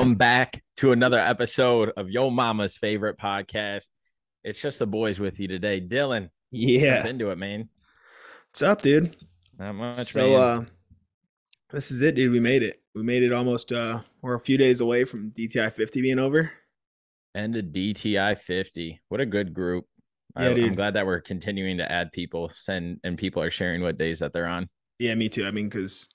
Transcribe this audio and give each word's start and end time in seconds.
Welcome 0.00 0.14
back 0.14 0.62
to 0.78 0.92
another 0.92 1.18
episode 1.18 1.92
of 1.94 2.08
Yo 2.08 2.30
Mama's 2.30 2.78
favorite 2.78 3.18
podcast. 3.18 3.88
It's 4.42 4.58
just 4.58 4.78
the 4.78 4.86
boys 4.86 5.20
with 5.20 5.38
you 5.38 5.46
today. 5.46 5.78
Dylan, 5.78 6.30
Yeah. 6.50 7.06
into 7.06 7.28
it, 7.28 7.36
man. 7.36 7.68
What's 8.48 8.62
up, 8.62 8.80
dude? 8.80 9.14
Not 9.58 9.74
much, 9.74 9.92
so 9.92 10.30
man. 10.30 10.40
uh 10.40 10.64
this 11.68 11.90
is 11.90 12.00
it, 12.00 12.14
dude. 12.14 12.32
We 12.32 12.40
made 12.40 12.62
it. 12.62 12.80
We 12.94 13.02
made 13.02 13.22
it 13.22 13.30
almost 13.30 13.72
uh 13.72 14.00
we're 14.22 14.32
a 14.32 14.40
few 14.40 14.56
days 14.56 14.80
away 14.80 15.04
from 15.04 15.32
DTI 15.32 15.70
50 15.70 16.00
being 16.00 16.18
over. 16.18 16.50
And 17.34 17.54
of 17.54 17.66
DTI 17.66 18.38
50. 18.38 19.02
What 19.10 19.20
a 19.20 19.26
good 19.26 19.52
group. 19.52 19.84
Yeah, 20.34 20.54
I. 20.54 20.68
I'm 20.68 20.76
glad 20.76 20.94
that 20.94 21.04
we're 21.04 21.20
continuing 21.20 21.76
to 21.76 21.92
add 21.92 22.10
people, 22.12 22.50
send 22.54 23.00
and 23.04 23.18
people 23.18 23.42
are 23.42 23.50
sharing 23.50 23.82
what 23.82 23.98
days 23.98 24.20
that 24.20 24.32
they're 24.32 24.46
on. 24.46 24.70
Yeah, 24.98 25.14
me 25.14 25.28
too. 25.28 25.44
I 25.46 25.50
mean, 25.50 25.68
cause 25.68 26.08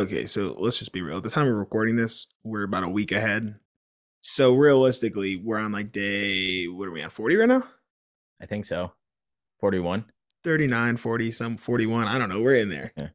okay, 0.00 0.26
so 0.26 0.56
let's 0.58 0.78
just 0.78 0.92
be 0.92 1.02
real. 1.02 1.18
At 1.18 1.22
the 1.22 1.30
time 1.30 1.46
of 1.48 1.54
recording 1.54 1.96
this, 1.96 2.26
we're 2.42 2.62
about 2.64 2.84
a 2.84 2.88
week 2.88 3.12
ahead. 3.12 3.56
So 4.20 4.54
realistically, 4.54 5.36
we're 5.36 5.58
on 5.58 5.72
like 5.72 5.92
day 5.92 6.66
what 6.66 6.88
are 6.88 6.92
we 6.92 7.02
on? 7.02 7.10
40 7.10 7.36
right 7.36 7.48
now? 7.48 7.62
I 8.40 8.46
think 8.46 8.64
so. 8.64 8.92
41. 9.60 10.04
39, 10.42 10.96
40, 10.96 11.30
some 11.30 11.56
41. 11.56 12.06
I 12.06 12.18
don't 12.18 12.28
know. 12.28 12.40
We're 12.40 12.56
in 12.56 12.68
there. 12.68 12.92
Yeah. 12.96 13.08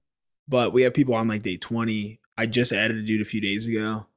But 0.48 0.74
we 0.74 0.82
have 0.84 0.94
people 0.94 1.14
on 1.16 1.28
like 1.28 1.42
day 1.44 1.58
20. 1.58 2.20
I 2.38 2.46
just 2.46 2.72
added 2.72 2.98
a 2.98 3.02
dude 3.04 3.22
a 3.22 3.26
few 3.26 3.42
days 3.42 3.68
ago. 3.68 4.08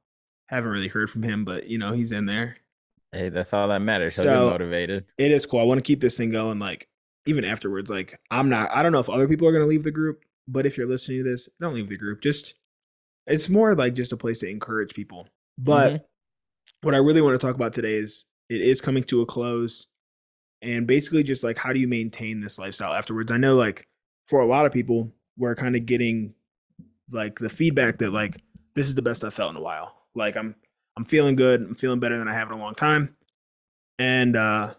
Haven't 0.47 0.71
really 0.71 0.87
heard 0.87 1.09
from 1.09 1.23
him, 1.23 1.45
but 1.45 1.67
you 1.67 1.77
know, 1.77 1.91
he's 1.93 2.11
in 2.11 2.25
there. 2.25 2.57
Hey, 3.11 3.29
that's 3.29 3.53
all 3.53 3.67
that 3.67 3.81
matters. 3.81 4.15
So 4.15 4.23
So- 4.23 4.49
motivated. 4.49 5.05
it 5.17 5.31
is 5.31 5.45
cool. 5.45 5.59
I 5.59 5.63
want 5.63 5.79
to 5.79 5.83
keep 5.83 6.01
this 6.01 6.17
thing 6.17 6.31
going. 6.31 6.57
Like 6.59 6.87
even 7.25 7.45
afterwards, 7.45 7.89
like 7.89 8.19
I'm 8.31 8.49
not. 8.49 8.69
I 8.71 8.81
don't 8.83 8.91
know 8.91 8.99
if 8.99 9.09
other 9.09 9.27
people 9.27 9.47
are 9.47 9.51
gonna 9.51 9.65
leave 9.65 9.83
the 9.83 9.91
group, 9.91 10.23
but 10.47 10.65
if 10.65 10.77
you're 10.77 10.87
listening 10.87 11.23
to 11.23 11.29
this, 11.29 11.49
don't 11.59 11.73
leave 11.75 11.89
the 11.89 11.97
group. 11.97 12.21
Just 12.21 12.55
it's 13.27 13.47
more 13.49 13.73
like 13.75 13.93
just 13.93 14.11
a 14.11 14.17
place 14.17 14.39
to 14.39 14.49
encourage 14.49 14.93
people. 14.93 15.27
But 15.57 15.93
Mhm. 15.93 16.03
what 16.81 16.93
I 16.93 16.97
really 16.97 17.21
want 17.21 17.39
to 17.39 17.45
talk 17.45 17.55
about 17.55 17.73
today 17.73 17.95
is 17.95 18.25
it 18.49 18.61
is 18.61 18.81
coming 18.81 19.03
to 19.05 19.21
a 19.21 19.25
close, 19.25 19.87
and 20.61 20.85
basically 20.87 21.23
just 21.23 21.43
like 21.43 21.57
how 21.57 21.71
do 21.73 21.79
you 21.79 21.87
maintain 21.87 22.41
this 22.41 22.57
lifestyle 22.59 22.93
afterwards? 22.93 23.31
I 23.31 23.37
know 23.37 23.55
like 23.55 23.87
for 24.25 24.41
a 24.41 24.45
lot 24.47 24.65
of 24.65 24.71
people, 24.73 25.13
we're 25.37 25.55
kind 25.55 25.75
of 25.75 25.85
getting 25.85 26.33
like 27.11 27.39
the 27.39 27.49
feedback 27.49 27.97
that 27.99 28.11
like 28.11 28.41
this 28.75 28.87
is 28.87 28.95
the 28.95 29.01
best 29.01 29.23
I've 29.23 29.33
felt 29.33 29.51
in 29.51 29.57
a 29.57 29.61
while. 29.61 30.07
Like 30.15 30.35
I'm 30.37 30.55
I'm 30.97 31.05
feeling 31.05 31.35
good. 31.35 31.61
I'm 31.61 31.75
feeling 31.75 31.99
better 31.99 32.17
than 32.17 32.27
I 32.27 32.33
have 32.33 32.49
in 32.51 32.57
a 32.57 32.59
long 32.61 32.75
time. 32.75 33.15
And 33.99 34.35
uh 34.35 34.73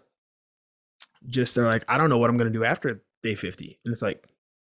just 1.27 1.55
they're 1.55 1.65
like, 1.65 1.83
I 1.87 1.97
don't 1.97 2.09
know 2.09 2.17
what 2.17 2.29
I'm 2.29 2.37
gonna 2.37 2.49
do 2.51 2.63
after 2.63 3.03
day 3.23 3.35
50. 3.35 3.79
And 3.85 3.91
it's 3.91 4.01
like, 4.01 4.23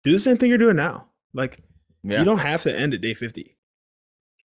do 0.09 0.15
the 0.15 0.19
same 0.19 0.37
thing 0.37 0.49
you're 0.49 0.57
doing 0.57 0.75
now. 0.75 1.07
Like 1.33 1.59
yeah. 2.03 2.19
you 2.19 2.25
don't 2.25 2.39
have 2.39 2.61
to 2.63 2.75
end 2.75 2.93
at 2.93 3.01
day 3.01 3.13
50. 3.13 3.55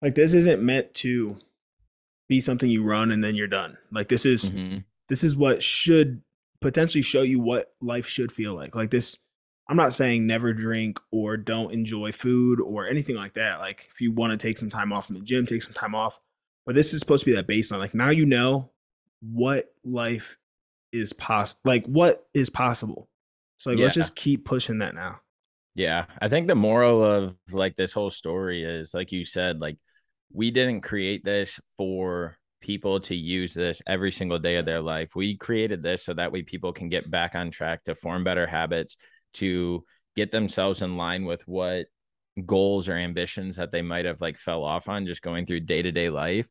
Like 0.00 0.14
this 0.14 0.34
isn't 0.34 0.62
meant 0.62 0.94
to 0.94 1.36
be 2.28 2.40
something 2.40 2.70
you 2.70 2.82
run 2.82 3.10
and 3.10 3.22
then 3.22 3.34
you're 3.34 3.46
done. 3.46 3.76
Like 3.90 4.08
this 4.08 4.24
is 4.26 4.50
Mhm. 4.50 4.84
this 5.08 5.22
is 5.22 5.36
what 5.36 5.62
should 5.62 6.22
potentially 6.60 7.02
show 7.02 7.22
you 7.22 7.40
what 7.40 7.74
life 7.80 8.06
should 8.06 8.32
feel 8.32 8.54
like. 8.54 8.74
Like 8.74 8.90
this, 8.90 9.18
I'm 9.68 9.76
not 9.76 9.92
saying 9.92 10.26
never 10.26 10.52
drink 10.52 10.98
or 11.10 11.36
don't 11.36 11.72
enjoy 11.72 12.12
food 12.12 12.60
or 12.60 12.86
anything 12.86 13.16
like 13.16 13.34
that. 13.34 13.58
Like 13.58 13.88
if 13.90 14.00
you 14.00 14.12
want 14.12 14.32
to 14.32 14.36
take 14.36 14.58
some 14.58 14.70
time 14.70 14.92
off 14.92 15.06
from 15.06 15.16
the 15.16 15.22
gym, 15.22 15.46
take 15.46 15.62
some 15.62 15.74
time 15.74 15.94
off. 15.94 16.20
But 16.64 16.74
this 16.74 16.94
is 16.94 17.00
supposed 17.00 17.24
to 17.24 17.30
be 17.30 17.36
that 17.36 17.48
baseline. 17.48 17.78
Like 17.80 17.94
now 17.94 18.10
you 18.10 18.24
know 18.24 18.70
what 19.20 19.74
life 19.84 20.38
is 20.92 21.12
possible. 21.12 21.60
Like 21.64 21.86
what 21.86 22.28
is 22.34 22.50
possible. 22.50 23.08
So 23.56 23.70
like, 23.70 23.78
let's 23.78 23.94
just 23.94 24.16
keep 24.16 24.44
pushing 24.44 24.78
that 24.78 24.94
now. 24.94 25.20
Yeah, 25.74 26.06
I 26.20 26.28
think 26.28 26.48
the 26.48 26.54
moral 26.54 27.02
of 27.02 27.34
like 27.50 27.76
this 27.76 27.92
whole 27.92 28.10
story 28.10 28.62
is 28.62 28.92
like 28.92 29.10
you 29.12 29.24
said, 29.24 29.60
like 29.60 29.78
we 30.32 30.50
didn't 30.50 30.82
create 30.82 31.24
this 31.24 31.58
for 31.78 32.36
people 32.60 33.00
to 33.00 33.14
use 33.16 33.54
this 33.54 33.80
every 33.86 34.12
single 34.12 34.38
day 34.38 34.56
of 34.56 34.66
their 34.66 34.82
life. 34.82 35.14
We 35.14 35.36
created 35.36 35.82
this 35.82 36.04
so 36.04 36.14
that 36.14 36.30
way 36.30 36.42
people 36.42 36.72
can 36.72 36.88
get 36.88 37.10
back 37.10 37.34
on 37.34 37.50
track 37.50 37.84
to 37.84 37.94
form 37.94 38.22
better 38.22 38.46
habits, 38.46 38.96
to 39.34 39.84
get 40.14 40.30
themselves 40.30 40.82
in 40.82 40.96
line 40.96 41.24
with 41.24 41.46
what 41.48 41.86
goals 42.46 42.88
or 42.88 42.94
ambitions 42.96 43.56
that 43.56 43.72
they 43.72 43.82
might 43.82 44.04
have 44.04 44.20
like 44.20 44.38
fell 44.38 44.64
off 44.64 44.88
on 44.88 45.06
just 45.06 45.22
going 45.22 45.46
through 45.46 45.60
day-to-day 45.60 46.10
life. 46.10 46.46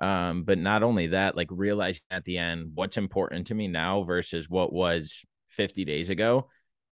Um, 0.00 0.44
but 0.44 0.58
not 0.58 0.82
only 0.82 1.08
that, 1.08 1.36
like 1.36 1.48
realizing 1.50 2.02
at 2.10 2.24
the 2.24 2.38
end 2.38 2.72
what's 2.74 2.96
important 2.96 3.48
to 3.48 3.54
me 3.54 3.68
now 3.68 4.04
versus 4.04 4.48
what 4.48 4.72
was 4.72 5.22
50 5.48 5.84
days 5.84 6.08
ago 6.08 6.48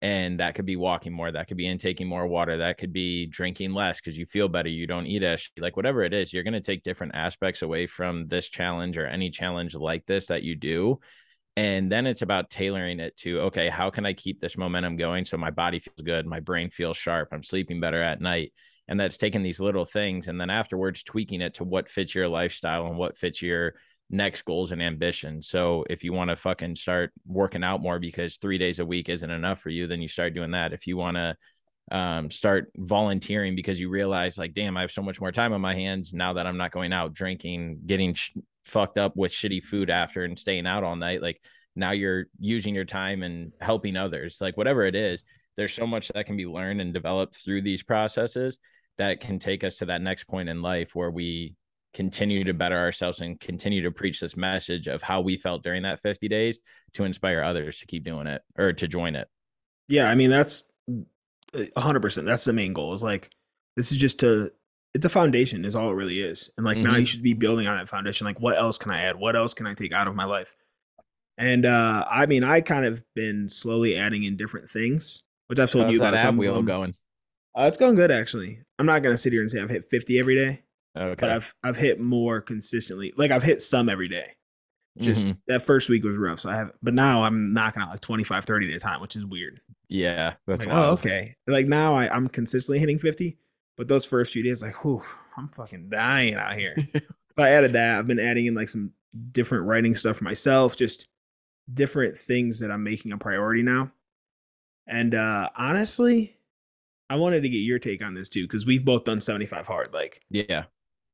and 0.03 0.41
that 0.41 0.57
could 0.57 0.67
be 0.67 0.75
walking 0.75 1.13
more 1.13 1.31
that 1.31 1.47
could 1.47 1.57
be 1.57 1.67
intaking 1.67 2.09
more 2.09 2.27
water 2.27 2.59
that 2.59 2.77
could 2.77 2.93
be 2.93 3.25
drinking 3.27 3.71
less 3.71 4.01
because 4.01 4.19
you 4.19 4.27
feel 4.27 4.49
better 4.49 4.69
you 4.69 4.87
don't 4.87 5.07
eat 5.07 5.23
as 5.23 5.49
like 5.57 5.77
whatever 5.77 6.03
it 6.03 6.13
is 6.13 6.33
you're 6.33 6.43
going 6.43 6.53
to 6.53 6.61
take 6.61 6.83
different 6.83 7.15
aspects 7.15 7.63
away 7.63 7.87
from 7.87 8.27
this 8.27 8.49
challenge 8.49 8.99
or 8.99 9.07
any 9.07 9.31
challenge 9.31 9.75
like 9.75 10.05
this 10.07 10.27
that 10.27 10.43
you 10.43 10.57
do 10.57 10.99
and 11.57 11.91
then 11.91 12.07
it's 12.07 12.23
about 12.23 12.51
tailoring 12.51 12.99
it 12.99 13.17
to 13.17 13.41
okay 13.43 13.69
how 13.69 13.89
can 13.89 14.05
i 14.05 14.13
keep 14.13 14.41
this 14.41 14.59
momentum 14.59 14.97
going 14.97 15.25
so 15.25 15.37
my 15.37 15.51
body 15.51 15.79
feels 15.79 16.03
good 16.05 16.27
my 16.27 16.41
brain 16.41 16.69
feels 16.69 16.97
sharp 16.97 17.29
i'm 17.33 17.43
sleeping 17.45 17.81
better 17.81 18.03
at 18.03 18.21
night? 18.21 18.53
And 18.89 18.99
that's 18.99 19.17
taking 19.17 19.45
these 19.45 19.61
little 19.61 19.85
things 19.85 20.27
and 20.27 20.39
then 20.41 20.51
afterwards 20.51 21.05
tweaking 21.05 21.41
it 21.41 21.55
to 21.55 21.65
what 21.65 21.89
fits 21.89 22.17
your 22.17 22.29
lifestyle 22.29 22.87
and 22.87 22.99
what 22.99 23.17
fits 23.17 23.41
your 23.41 23.75
next 24.13 24.45
goals 24.45 24.71
and 24.71 24.83
ambitions. 24.83 25.49
So 25.49 25.85
if 25.89 26.05
you 26.05 26.13
want 26.13 26.31
to 26.31 26.37
fucking 26.37 26.77
start 26.77 27.13
working 27.27 27.65
out 27.65 27.81
more 27.81 27.99
because 27.99 28.37
three 28.37 28.59
days 28.59 28.79
a 28.79 28.87
week 28.87 29.09
isn't 29.09 29.31
enough 29.31 29.61
for 29.61 29.71
you, 29.71 29.87
then 29.87 30.03
you 30.03 30.09
start 30.09 30.35
doing 30.35 30.51
that. 30.53 30.75
If 30.75 30.87
you 30.87 30.99
want 30.99 31.17
to 31.17 31.37
um, 31.91 32.31
start 32.31 32.71
volunteering 32.77 33.57
because 33.57 33.81
you 33.81 33.89
realize 33.89 34.37
like, 34.37 34.55
damn, 34.55 34.77
I 34.77 34.83
have 34.83 34.93
so 34.93 35.03
much 35.03 35.21
more 35.21 35.33
time 35.33 35.55
on 35.55 35.63
my 35.63 35.75
hands 35.75 36.13
now 36.13 36.35
that 36.35 36.47
I'm 36.47 36.59
not 36.59 36.73
going 36.73 36.93
out 36.93 37.15
drinking, 37.15 37.81
getting 37.87 38.15
sh- 38.15 38.33
fucked 38.65 38.99
up 38.99 39.17
with 39.17 39.33
shitty 39.33 39.65
food 39.65 39.91
after 39.91 40.25
and 40.25 40.39
staying 40.39 40.67
out 40.67 40.85
all 40.85 40.95
night. 40.95 41.23
Like 41.23 41.41
now 41.75 41.93
you're 41.93 42.27
using 42.39 42.75
your 42.75 42.85
time 42.85 43.23
and 43.23 43.53
helping 43.61 43.97
others, 43.97 44.39
like 44.41 44.57
whatever 44.59 44.85
it 44.85 44.95
is. 44.95 45.25
There's 45.57 45.75
so 45.75 45.87
much 45.87 46.09
that 46.09 46.27
can 46.27 46.37
be 46.37 46.47
learned 46.47 46.81
and 46.81 46.95
developed 46.95 47.37
through 47.37 47.63
these 47.63 47.83
processes 47.83 48.59
that 48.99 49.21
can 49.21 49.39
take 49.39 49.65
us 49.65 49.79
to 49.79 49.87
that 49.87 50.03
next 50.03 50.25
point 50.25 50.49
in 50.49 50.63
life 50.63 50.95
where 50.95 51.11
we 51.11 51.57
continue 51.95 52.45
to 52.45 52.55
better 52.55 52.77
ourselves 52.79 53.21
and 53.21 53.39
continue 53.39 53.83
to 53.83 53.91
preach 53.91 54.21
this 54.21 54.37
message 54.37 54.87
of 54.87 55.03
how 55.03 55.21
we 55.21 55.37
felt 55.37 55.63
during 55.63 55.83
that 55.83 56.01
50 56.01 56.29
days 56.29 56.59
to 56.95 57.05
inspire 57.05 57.43
others 57.43 57.79
to 57.81 57.87
keep 57.87 58.05
doing 58.05 58.27
it 58.27 58.43
or 58.59 58.73
to 58.73 58.89
join 58.89 59.15
it. 59.15 59.29
Yeah, 59.89 60.09
I 60.09 60.15
mean 60.15 60.31
that's 60.31 60.65
hundred 61.77 62.01
percent. 62.01 62.27
That's 62.27 62.45
the 62.45 62.53
main 62.53 62.73
goal. 62.73 62.93
Is 62.95 63.03
like 63.03 63.31
this 63.77 63.93
is 63.93 63.99
just 63.99 64.21
to 64.21 64.53
it's 64.95 65.07
a 65.07 65.09
foundation 65.11 65.65
is 65.65 65.75
all 65.75 65.91
it 65.91 65.95
really 65.95 66.21
is. 66.21 66.51
And 66.57 66.67
like 66.67 66.79
now 66.79 66.97
you 66.97 67.03
Mhm. 67.03 67.07
should 67.07 67.23
be 67.23 67.35
building 67.35 67.67
on 67.67 67.79
that 67.79 67.89
foundation. 67.89 68.27
Like 68.27 68.41
what 68.41 68.57
else 68.59 68.79
can 68.79 68.91
I 68.91 69.03
add? 69.03 69.17
What 69.17 69.37
else 69.37 69.55
can 69.55 69.67
I 69.67 69.75
take 69.75 69.93
out 69.93 70.09
of 70.09 70.15
my 70.15 70.25
life? 70.25 70.55
And 71.39 71.65
uh 71.67 72.07
I 72.11 72.27
mean 72.27 72.45
I 72.45 72.61
kind 72.61 72.85
of 72.87 73.03
been 73.15 73.49
slowly 73.49 73.97
adding 73.97 74.25
in 74.25 74.37
different 74.37 74.71
things, 74.71 75.23
which 75.49 75.59
I've 75.59 75.71
told 75.71 75.85
How's 75.87 75.93
you 75.95 75.99
that 75.99 76.09
about 76.09 76.19
ab 76.19 76.23
some 76.27 76.35
of 76.37 76.39
wheel 76.39 76.63
going? 76.63 76.95
Uh, 77.59 77.65
it's 77.65 77.77
going 77.77 77.95
good 77.95 78.11
actually. 78.11 78.61
I'm 78.79 78.87
not 78.87 79.03
gonna 79.03 79.17
sit 79.19 79.33
here 79.33 79.43
and 79.43 79.51
say 79.51 79.61
I've 79.61 79.71
hit 79.71 79.85
50 79.85 80.19
every 80.19 80.37
day, 80.37 80.63
Okay. 80.97 81.15
but 81.19 81.31
I've 81.31 81.55
I've 81.63 81.77
hit 81.77 82.01
more 82.01 82.41
consistently. 82.41 83.13
Like 83.17 83.31
I've 83.31 83.43
hit 83.43 83.63
some 83.63 83.89
every 83.89 84.09
day. 84.09 84.33
Just 84.99 85.27
Mhm. 85.27 85.39
that 85.47 85.63
first 85.63 85.89
week 85.89 86.05
was 86.05 86.19
rough. 86.19 86.41
So 86.41 86.51
I 86.51 86.57
have 86.57 86.73
but 86.83 86.93
now 86.93 87.23
I'm 87.25 87.55
knocking 87.55 87.81
out 87.83 87.89
like 87.91 88.01
25, 88.01 88.45
30 88.45 88.71
at 88.71 88.77
a 88.77 88.79
time, 88.81 89.01
which 89.01 89.17
is 89.17 89.25
weird. 89.25 89.61
yeah, 89.89 90.35
that's 90.47 90.61
like, 90.61 90.69
wild. 90.69 90.85
oh, 90.87 90.93
okay. 90.93 91.37
Like 91.47 91.67
now 91.67 91.95
I, 91.95 92.15
I'm 92.15 92.29
consistently 92.29 92.79
hitting 92.79 92.99
50, 92.99 93.39
but 93.79 93.89
those 93.89 94.05
first 94.05 94.33
few 94.35 94.43
days, 94.43 94.61
like, 94.63 94.85
whew, 94.85 95.01
I'm 95.39 95.49
fucking 95.49 95.89
dying 95.89 96.35
out 96.35 96.59
here. 96.59 96.77
but 97.37 97.47
I 97.47 97.51
added 97.51 97.73
that. 97.73 97.99
I've 97.99 98.07
been 98.07 98.21
adding 98.21 98.45
in 98.47 98.55
like 98.55 98.69
some 98.69 98.93
different 99.33 99.65
writing 99.67 99.97
stuff 99.97 100.19
for 100.19 100.25
myself, 100.25 100.77
just 100.77 101.07
different 101.73 102.19
things 102.19 102.61
that 102.61 102.71
I'm 102.71 102.83
making 102.83 103.13
a 103.13 103.19
priority 103.19 103.63
now. 103.63 103.91
And 104.87 105.15
uh 105.15 105.49
honestly, 105.57 106.37
I 107.09 107.17
wanted 107.17 107.43
to 107.43 107.49
get 107.49 107.59
your 107.59 107.79
take 107.79 108.03
on 108.05 108.13
this 108.15 108.29
too, 108.29 108.43
because 108.45 108.67
we've 108.67 108.85
both 108.85 109.05
done 109.05 109.21
75 109.23 109.67
hard. 109.67 109.95
Like, 109.95 110.21
Yeah. 110.29 110.65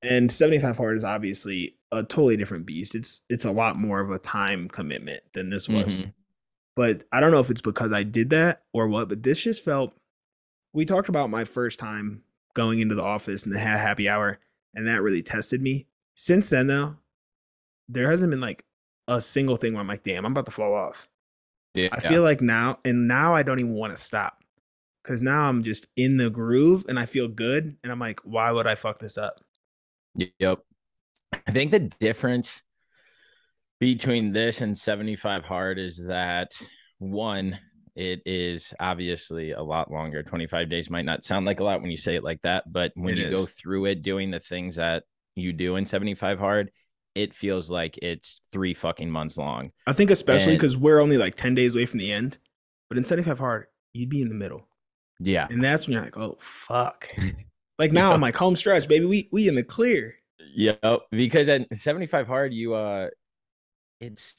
And 0.03 0.31
75 0.31 0.77
hard 0.77 0.97
is 0.97 1.05
obviously 1.05 1.77
a 1.91 2.03
totally 2.03 2.37
different 2.37 2.67
beast. 2.67 2.95
It's 2.95 3.23
it's 3.29 3.45
a 3.45 3.50
lot 3.53 3.77
more 3.77 4.00
of 4.00 4.11
a 4.11 4.19
time 4.19 4.69
commitment 4.69 5.23
than 5.35 5.50
this 5.50 5.69
was. 5.69 6.03
Mhm. 6.03 6.12
But 6.77 7.05
I 7.11 7.21
don't 7.21 7.33
know 7.33 7.41
if 7.41 7.50
it's 7.50 7.61
because 7.61 7.93
I 7.93 8.05
did 8.05 8.31
that 8.31 8.62
or 8.73 8.87
what, 8.89 9.09
but 9.09 9.23
this 9.23 9.43
just 9.43 9.65
felt 9.65 9.99
we 10.73 10.85
talked 10.85 11.09
about 11.09 11.31
my 11.31 11.45
first 11.45 11.79
time 11.79 12.23
going 12.55 12.81
into 12.81 12.95
the 12.95 13.03
office 13.03 13.45
and 13.45 13.55
the 13.55 13.59
happy 13.59 14.09
hour 14.09 14.39
and 14.75 14.87
that 14.87 15.03
really 15.03 15.23
tested 15.23 15.61
me. 15.62 15.87
Since 16.15 16.51
then 16.51 16.67
though, 16.69 16.97
there 17.89 18.11
hasn't 18.11 18.31
been 18.31 18.41
like 18.41 18.65
a 19.09 19.21
single 19.21 19.56
thing 19.56 19.73
where 19.73 19.81
I'm 19.81 19.89
like, 19.89 20.03
damn, 20.03 20.25
I'm 20.27 20.33
about 20.33 20.44
to 20.47 20.53
fall 20.53 20.75
off. 20.75 21.09
Yeah. 21.75 21.89
I 21.93 22.01
feel 22.01 22.23
like 22.23 22.41
now 22.41 22.79
and 22.85 23.09
now 23.09 23.35
I 23.35 23.43
don't 23.43 23.59
even 23.59 23.75
want 23.75 23.97
to 23.97 24.03
stop. 24.03 24.44
Cause 25.05 25.23
now 25.23 25.49
I'm 25.49 25.62
just 25.62 25.89
in 25.97 26.19
the 26.19 26.29
groove 26.29 26.85
and 26.89 26.99
I 26.99 27.06
feel 27.06 27.29
good. 27.29 27.77
And 27.83 27.91
I'm 27.91 27.99
like, 27.99 28.21
why 28.21 28.53
would 28.53 28.67
I 28.67 28.75
fuck 28.75 28.99
this 28.99 29.17
up? 29.17 29.41
Yep. 30.38 30.59
I 31.47 31.53
think 31.53 31.70
the 31.70 31.91
difference 32.00 32.62
between 33.81 34.32
this 34.32 34.61
and 34.61 34.76
75 34.76 35.44
hard 35.44 35.79
is 35.79 36.03
that 36.06 36.53
one, 36.99 37.59
it 37.94 38.23
is 38.26 38.75
obviously 38.81 39.53
a 39.53 39.62
lot 39.62 39.91
longer. 39.91 40.23
25 40.23 40.69
days 40.69 40.91
might 40.91 41.05
not 41.05 41.25
sound 41.25 41.47
like 41.47 41.61
a 41.61 41.65
lot 41.65 41.81
when 41.81 41.91
you 41.91 41.97
say 41.97 42.17
it 42.17 42.25
like 42.25 42.43
that, 42.43 42.65
but 42.70 42.93
when 42.94 43.17
It 43.17 43.26
you 43.26 43.31
go 43.31 43.47
through 43.47 43.87
it, 43.87 44.03
doing 44.03 44.31
the 44.31 44.41
things 44.41 44.76
that 44.76 45.05
you 45.35 45.53
do 45.53 45.76
in 45.76 45.87
75 45.87 46.38
hard, 46.38 46.70
it 47.15 47.35
feels 47.35 47.70
like 47.70 47.99
it's 48.00 48.41
three 48.53 48.75
fucking 48.75 49.11
months 49.11 49.37
long. 49.37 49.70
I 49.87 49.93
think 49.93 50.11
especially 50.11 50.55
because 50.55 50.76
we're 50.76 51.00
only 51.00 51.17
like 51.17 51.35
10 51.35 51.55
days 51.55 51.75
away 51.75 51.87
from 51.87 51.99
the 51.99 52.12
end. 52.12 52.38
But 52.88 52.99
in 52.99 53.05
75 53.05 53.38
hard, 53.38 53.67
you'd 53.93 54.09
be 54.09 54.23
in 54.23 54.29
the 54.29 54.35
middle. 54.35 54.69
Yeah. 55.20 55.47
And 55.50 55.62
that's 55.62 55.87
when 55.87 55.94
you're 55.94 56.05
like, 56.05 56.17
oh 56.17 56.37
fuck. 56.41 57.09
Like 57.79 57.93
now 57.93 58.13
I'm 58.13 58.21
like 58.21 58.37
home 58.37 58.57
stretch, 58.57 58.89
baby. 58.89 59.07
We 59.07 59.29
we 59.31 59.49
in 59.49 59.55
the 59.55 59.63
clear. 59.63 60.15
Yep. 60.55 61.03
Because 61.11 61.49
at 61.49 61.67
75 61.77 62.27
hard, 62.27 62.53
you 62.53 62.75
uh 62.75 63.09
it's 64.01 64.35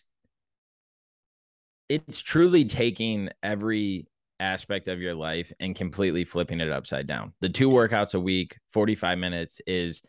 it's 1.88 2.20
truly 2.20 2.66
taking 2.66 3.30
every 3.42 4.08
aspect 4.40 4.88
of 4.88 5.02
your 5.02 5.16
life 5.16 5.52
and 5.60 5.76
completely 5.76 6.24
flipping 6.24 6.60
it 6.60 6.72
upside 6.72 7.08
down. 7.08 7.34
The 7.42 7.50
two 7.50 7.70
workouts 7.70 8.14
a 8.14 8.20
week, 8.20 8.58
45 8.74 9.18
minutes 9.18 9.60
is 9.66 10.02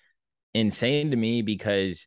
insane 0.54 1.10
to 1.10 1.16
me 1.16 1.42
because 1.42 2.06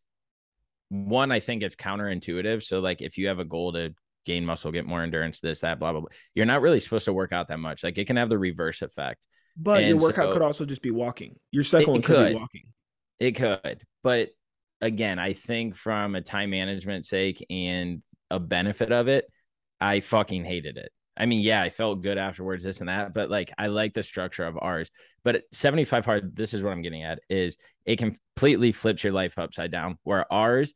one, 0.90 1.31
I 1.31 1.40
think 1.40 1.64
it's 1.64 1.75
counterintuitive. 1.75 2.64
So 2.64 2.80
like 2.80 3.02
if 3.02 3.18
you 3.18 3.28
have 3.28 3.40
a 3.40 3.46
goal 3.46 3.74
to 3.74 3.94
gain 4.25 4.46
muscle, 4.46 4.72
get 4.72 4.86
more 4.86 5.02
endurance, 5.02 5.42
this, 5.42 5.62
that, 5.62 5.80
blah, 5.80 5.92
blah, 5.92 6.02
blah, 6.02 6.10
you're 6.34 6.46
not 6.46 6.62
really 6.62 6.80
supposed 6.80 7.06
to 7.06 7.14
work 7.14 7.34
out 7.34 7.50
that 7.50 7.60
much. 7.60 7.84
Like 7.84 7.98
it 7.98 8.06
can 8.06 8.18
have 8.18 8.30
the 8.30 8.38
reverse 8.38 8.81
effect. 8.81 9.25
But 9.55 9.85
your 9.85 9.97
workout 9.97 10.29
so- 10.29 10.33
could 10.33 10.41
also 10.41 10.65
just 10.65 10.81
be 10.81 10.91
walking. 10.91 11.35
Your 11.51 11.63
second 11.63 11.91
one 11.91 12.01
could, 12.01 12.15
could. 12.15 12.33
be 12.33 12.39
walking. 12.39 12.63
It 13.19 13.31
could, 13.33 13.83
but 14.03 14.29
again, 14.81 15.17
I 15.17 15.33
think 15.33 15.75
from 15.75 16.15
a 16.15 16.21
time 16.21 16.50
management 16.50 17.05
sake 17.05 17.45
and 17.50 18.03
a 18.29 18.39
benefit 18.39 18.91
of 18.91 19.07
it, 19.07 19.25
I 19.79 20.01
fucking 20.01 20.44
hated 20.44 20.77
it. 20.77 20.91
I 21.15 21.25
mean, 21.25 21.41
yeah, 21.41 21.61
I 21.61 21.69
felt 21.69 22.01
good 22.01 22.17
afterwards, 22.17 22.63
this 22.63 22.79
and 22.79 22.89
that, 22.89 23.13
but 23.13 23.29
like 23.29 23.51
I 23.57 23.67
like 23.67 23.94
the 23.94 24.03
structure 24.03 24.45
of 24.45 24.57
ours. 24.59 24.89
But 25.23 25.44
75 25.51 26.05
hard, 26.05 26.35
this 26.35 26.53
is 26.53 26.63
what 26.63 26.71
I'm 26.71 26.81
getting 26.81 27.03
at 27.03 27.19
is 27.29 27.55
it 27.85 27.97
completely 27.97 28.71
flips 28.71 29.03
your 29.03 29.13
life 29.13 29.38
upside 29.38 29.71
down. 29.71 30.00
Where 30.03 30.31
ours, 30.31 30.73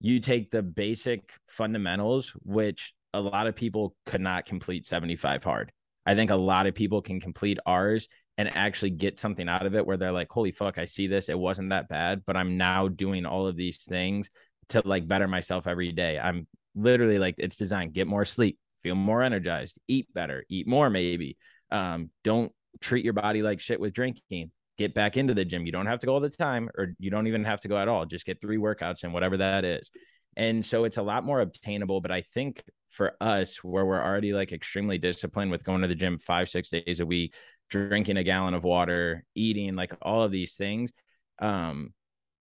you 0.00 0.20
take 0.20 0.50
the 0.50 0.62
basic 0.62 1.30
fundamentals, 1.48 2.32
which 2.42 2.94
a 3.12 3.20
lot 3.20 3.46
of 3.46 3.54
people 3.54 3.94
could 4.06 4.20
not 4.20 4.46
complete 4.46 4.86
75 4.86 5.44
hard. 5.44 5.72
I 6.06 6.14
think 6.14 6.30
a 6.30 6.36
lot 6.36 6.66
of 6.66 6.74
people 6.74 7.02
can 7.02 7.20
complete 7.20 7.58
ours 7.66 8.08
and 8.36 8.54
actually 8.56 8.90
get 8.90 9.18
something 9.18 9.48
out 9.48 9.66
of 9.66 9.74
it 9.74 9.86
where 9.86 9.96
they're 9.96 10.12
like, 10.12 10.30
holy 10.30 10.52
fuck, 10.52 10.78
I 10.78 10.84
see 10.84 11.06
this. 11.06 11.28
It 11.28 11.38
wasn't 11.38 11.70
that 11.70 11.88
bad, 11.88 12.22
but 12.26 12.36
I'm 12.36 12.56
now 12.56 12.88
doing 12.88 13.26
all 13.26 13.46
of 13.46 13.56
these 13.56 13.84
things 13.84 14.30
to 14.70 14.82
like 14.84 15.06
better 15.06 15.28
myself 15.28 15.66
every 15.66 15.92
day. 15.92 16.18
I'm 16.18 16.46
literally 16.74 17.18
like, 17.18 17.36
it's 17.38 17.56
designed, 17.56 17.92
get 17.92 18.08
more 18.08 18.24
sleep, 18.24 18.58
feel 18.82 18.96
more 18.96 19.22
energized, 19.22 19.76
eat 19.88 20.12
better, 20.12 20.44
eat 20.48 20.66
more, 20.66 20.90
maybe. 20.90 21.36
Um, 21.70 22.10
don't 22.24 22.52
treat 22.80 23.04
your 23.04 23.14
body 23.14 23.42
like 23.42 23.60
shit 23.60 23.80
with 23.80 23.92
drinking. 23.92 24.50
Get 24.76 24.92
back 24.94 25.16
into 25.16 25.34
the 25.34 25.44
gym. 25.44 25.66
You 25.66 25.72
don't 25.72 25.86
have 25.86 26.00
to 26.00 26.06
go 26.06 26.14
all 26.14 26.20
the 26.20 26.28
time, 26.28 26.68
or 26.76 26.94
you 26.98 27.08
don't 27.08 27.28
even 27.28 27.44
have 27.44 27.60
to 27.60 27.68
go 27.68 27.76
at 27.76 27.86
all. 27.86 28.06
Just 28.06 28.26
get 28.26 28.40
three 28.40 28.56
workouts 28.56 29.04
and 29.04 29.14
whatever 29.14 29.36
that 29.36 29.64
is. 29.64 29.88
And 30.36 30.64
so 30.64 30.84
it's 30.84 30.96
a 30.96 31.02
lot 31.02 31.24
more 31.24 31.40
obtainable. 31.40 32.00
But 32.00 32.10
I 32.10 32.22
think 32.22 32.62
for 32.90 33.12
us, 33.20 33.62
where 33.62 33.84
we're 33.84 34.02
already 34.02 34.32
like 34.32 34.52
extremely 34.52 34.98
disciplined 34.98 35.50
with 35.50 35.64
going 35.64 35.82
to 35.82 35.88
the 35.88 35.94
gym 35.94 36.18
five, 36.18 36.48
six 36.48 36.68
days 36.68 37.00
a 37.00 37.06
week, 37.06 37.34
drinking 37.70 38.16
a 38.16 38.24
gallon 38.24 38.54
of 38.54 38.64
water, 38.64 39.24
eating 39.34 39.74
like 39.74 39.92
all 40.02 40.22
of 40.22 40.30
these 40.30 40.54
things, 40.56 40.92
um, 41.40 41.92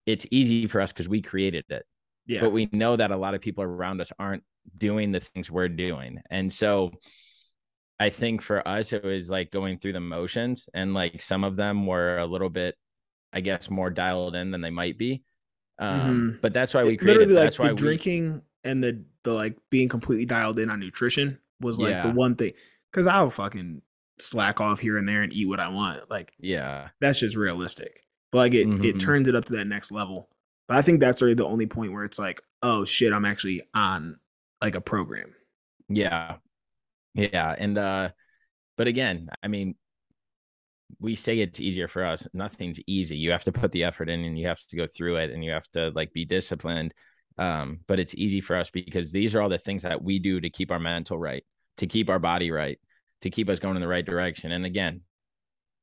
it's 0.07 0.27
easy 0.31 0.67
for 0.67 0.81
us 0.81 0.93
because 0.93 1.09
we 1.09 1.23
created 1.23 1.65
it. 1.69 1.85
Yeah. 2.27 2.41
But 2.41 2.53
we 2.53 2.69
know 2.73 2.97
that 2.97 3.11
a 3.11 3.17
lot 3.17 3.35
of 3.35 3.41
people 3.41 3.65
around 3.65 4.01
us 4.01 4.11
aren't 4.19 4.43
doing 4.77 5.13
the 5.13 5.21
things 5.21 5.51
we're 5.51 5.69
doing. 5.69 6.21
And 6.31 6.53
so 6.53 6.93
I 7.99 8.11
think 8.11 8.43
for 8.43 8.67
us, 8.67 8.93
it 8.93 9.05
was 9.05 9.31
like 9.31 9.53
going 9.53 9.79
through 9.79 9.93
the 9.93 10.01
motions, 10.01 10.67
and 10.75 10.93
like 10.93 11.23
some 11.23 11.45
of 11.45 11.55
them 11.57 11.87
were 11.87 12.19
a 12.19 12.27
little 12.27 12.51
bit, 12.51 12.75
I 13.33 13.41
guess, 13.41 13.71
more 13.71 13.91
dialed 13.91 14.35
in 14.35 14.51
than 14.51 14.61
they 14.61 14.71
might 14.71 14.99
be. 14.99 15.23
Um, 15.83 16.37
Mhm. 16.37 16.41
But 16.41 16.53
that's 16.55 16.73
why 16.75 16.85
we 16.85 16.97
created. 16.97 17.19
literally 17.21 17.35
like 17.35 17.45
That's 17.47 17.59
why 17.59 17.69
the 17.69 17.75
we 17.75 17.79
drinking 17.79 18.43
and 18.65 18.83
the 18.85 19.05
the 19.25 19.35
like 19.35 19.57
being 19.71 19.89
completely 19.89 20.27
dialed 20.27 20.59
in 20.59 20.71
on 20.71 20.79
nutrition 20.81 21.39
was 21.61 21.79
like 21.81 22.03
the 22.03 22.11
one 22.11 22.35
thing 22.37 22.53
because 22.91 23.07
I'll 23.07 23.31
fucking 23.31 23.83
slack 24.19 24.61
off 24.61 24.81
here 24.81 24.97
and 24.97 25.09
there 25.09 25.23
and 25.23 25.33
eat 25.33 25.47
what 25.47 25.61
I 25.61 25.69
want. 25.69 26.09
Like 26.11 26.33
Yeah. 26.39 26.89
that's 27.01 27.19
just 27.21 27.37
realistic. 27.37 28.05
But 28.31 28.39
like 28.39 28.55
it 28.55 28.67
it 28.85 28.97
Mhm. 28.97 29.01
turns 29.01 29.29
it 29.29 29.35
up 29.35 29.45
to 29.47 29.53
that 29.55 29.67
next 29.67 29.91
level. 29.93 30.29
But 30.69 30.77
I 30.77 30.83
think 30.83 31.01
that's 31.01 31.21
really 31.23 31.35
the 31.35 31.47
only 31.47 31.67
point 31.67 31.93
where 31.93 32.05
it's 32.05 32.19
like, 32.19 32.41
oh 32.63 32.85
shit, 32.85 33.13
I'm 33.13 33.25
actually 33.25 33.63
on 33.75 34.17
like 34.61 34.75
a 34.77 34.81
program. 34.81 35.35
Yeah. 35.89 36.37
Yeah. 37.15 37.55
And 37.59 37.77
uh 37.79 38.11
but 38.77 38.87
again, 38.87 39.29
I 39.43 39.49
mean 39.49 39.75
we 41.01 41.15
say 41.15 41.39
it's 41.39 41.61
easier 41.61 41.89
for 41.89 42.05
us. 42.05 42.27
Nothing's 42.33 42.81
easy. 42.87 43.17
You 43.17 43.31
have 43.33 43.45
to 43.45 43.53
put 43.53 43.73
the 43.73 43.85
effort 43.85 44.09
in 44.09 44.25
and 44.25 44.39
you 44.39 44.47
have 44.49 44.61
to 44.71 44.77
go 44.77 44.87
through 44.87 45.17
it 45.17 45.31
and 45.31 45.45
you 45.45 45.53
have 45.53 45.69
to 45.73 45.91
like 45.95 46.13
be 46.13 46.25
disciplined. 46.25 46.95
Um, 47.39 47.81
but 47.87 47.99
it's 47.99 48.15
easy 48.15 48.41
for 48.41 48.57
us 48.57 48.71
because 48.71 49.11
these 49.11 49.35
are 49.35 49.41
all 49.41 49.49
the 49.49 49.59
things 49.59 49.83
that 49.83 50.03
we 50.03 50.19
do 50.19 50.41
to 50.41 50.51
keep 50.51 50.71
our 50.71 50.79
mental 50.79 51.19
right, 51.19 51.45
to 51.79 51.87
keep 51.87 52.09
our 52.09 52.19
body 52.19 52.51
right, 52.51 52.79
to 53.23 53.31
keep 53.31 53.49
us 53.49 53.59
going 53.59 53.77
in 53.77 53.83
the 53.83 53.89
right 53.89 54.05
direction. 54.05 54.53
And 54.53 54.67
again, 54.67 55.01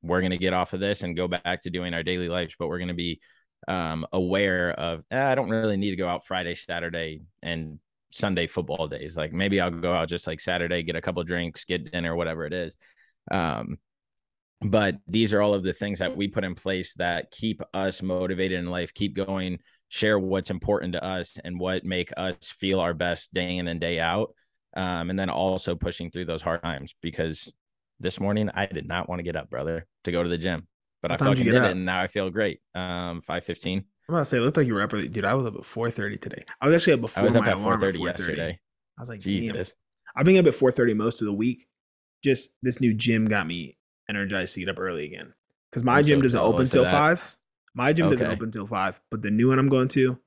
we're 0.02 0.20
going 0.20 0.30
to 0.30 0.38
get 0.38 0.54
off 0.54 0.72
of 0.72 0.80
this 0.80 1.02
and 1.02 1.16
go 1.16 1.28
back 1.28 1.62
to 1.62 1.70
doing 1.70 1.92
our 1.92 2.02
daily 2.02 2.28
lives, 2.28 2.54
but 2.58 2.68
we're 2.68 2.78
going 2.78 2.88
to 2.88 2.94
be 2.94 3.20
um, 3.68 4.06
aware 4.12 4.70
of, 4.70 5.02
eh, 5.10 5.22
I 5.22 5.34
don't 5.34 5.50
really 5.50 5.76
need 5.76 5.90
to 5.90 5.96
go 5.96 6.08
out 6.08 6.24
Friday, 6.24 6.54
Saturday, 6.54 7.22
and 7.42 7.78
Sunday 8.10 8.46
football 8.46 8.88
days. 8.88 9.16
Like 9.16 9.32
maybe 9.32 9.60
I'll 9.60 9.70
go 9.70 9.92
out 9.92 10.08
just 10.08 10.26
like 10.26 10.40
Saturday, 10.40 10.82
get 10.82 10.96
a 10.96 11.00
couple 11.00 11.22
drinks, 11.24 11.64
get 11.64 11.90
dinner, 11.90 12.14
whatever 12.16 12.46
it 12.46 12.52
is. 12.52 12.74
Um, 13.30 13.78
but 14.62 14.96
these 15.06 15.32
are 15.32 15.40
all 15.40 15.54
of 15.54 15.62
the 15.62 15.72
things 15.72 15.98
that 16.00 16.16
we 16.16 16.28
put 16.28 16.44
in 16.44 16.54
place 16.54 16.94
that 16.94 17.30
keep 17.30 17.62
us 17.72 18.02
motivated 18.02 18.58
in 18.58 18.66
life, 18.66 18.92
keep 18.94 19.14
going, 19.16 19.58
share 19.88 20.18
what's 20.18 20.50
important 20.50 20.92
to 20.92 21.04
us 21.04 21.38
and 21.44 21.58
what 21.58 21.84
make 21.84 22.12
us 22.16 22.36
feel 22.50 22.80
our 22.80 22.94
best 22.94 23.32
day 23.34 23.56
in 23.56 23.68
and 23.68 23.80
day 23.80 23.98
out. 23.98 24.34
Um, 24.76 25.10
and 25.10 25.18
then 25.18 25.30
also 25.30 25.74
pushing 25.74 26.10
through 26.10 26.26
those 26.26 26.42
hard 26.42 26.62
times 26.62 26.94
because 27.02 27.52
this 27.98 28.20
morning 28.20 28.50
I 28.54 28.66
did 28.66 28.86
not 28.86 29.08
want 29.08 29.18
to 29.18 29.24
get 29.24 29.34
up, 29.34 29.50
brother, 29.50 29.86
to 30.04 30.12
go 30.12 30.22
to 30.22 30.28
the 30.28 30.38
gym, 30.38 30.68
but 31.02 31.10
What 31.10 31.20
I 31.22 31.24
time 31.24 31.34
did 31.34 31.38
you 31.46 31.52
fucking 31.52 31.52
did 31.54 31.62
up? 31.64 31.68
it, 31.70 31.76
and 31.76 31.84
now 31.84 32.00
I 32.02 32.06
feel 32.06 32.30
great. 32.30 32.60
Um, 32.74 33.20
five 33.22 33.44
fifteen. 33.44 33.84
I'm 34.08 34.14
about 34.14 34.20
to 34.20 34.24
say, 34.26 34.38
it 34.38 34.40
looked 34.42 34.56
like 34.56 34.66
you 34.66 34.74
were 34.74 34.82
up 34.82 34.92
early. 34.94 35.08
Dude, 35.08 35.24
I 35.24 35.34
was 35.34 35.46
up 35.46 35.54
at 35.54 35.60
4.30 35.62 36.20
today. 36.20 36.44
I 36.60 36.66
was 36.66 36.74
actually 36.74 36.94
up 36.94 37.00
before 37.02 37.22
I 37.22 37.26
was 37.26 37.36
up 37.36 37.44
my 37.44 37.50
at 37.52 37.56
four 37.58 37.66
alarm 37.74 37.84
at 37.84 37.92
thirty 37.92 37.98
4.30. 38.00 38.04
yesterday. 38.06 38.58
I 38.98 39.00
was 39.00 39.08
like, 39.08 39.20
Jesus. 39.20 39.52
Jesus. 39.52 39.74
I've 40.16 40.24
been 40.26 40.36
up 40.36 40.46
at 40.46 40.54
4.30 40.58 40.96
most 40.96 41.20
of 41.22 41.26
the 41.26 41.32
week. 41.32 41.66
Just 42.24 42.50
this 42.60 42.80
new 42.80 42.92
gym 42.92 43.26
got 43.26 43.46
me 43.46 43.76
energized 44.16 44.56
get 44.56 44.68
up 44.68 44.78
early 44.78 45.04
again. 45.04 45.32
Because 45.70 45.84
my 45.84 45.98
I'm 45.98 46.04
gym 46.04 46.18
so 46.18 46.22
doesn't 46.22 46.40
open 46.40 46.66
till. 46.66 46.84
5. 46.84 47.36
My 47.74 47.92
gym 47.92 48.10
doesn't 48.10 48.26
open 48.26 48.50
till 48.50 48.66
5. 48.66 49.00
But 49.10 49.22
the 49.22 49.30
new 49.30 49.48
one 49.48 49.58
I'm 49.58 49.68
going 49.68 49.88
to, 49.88 50.18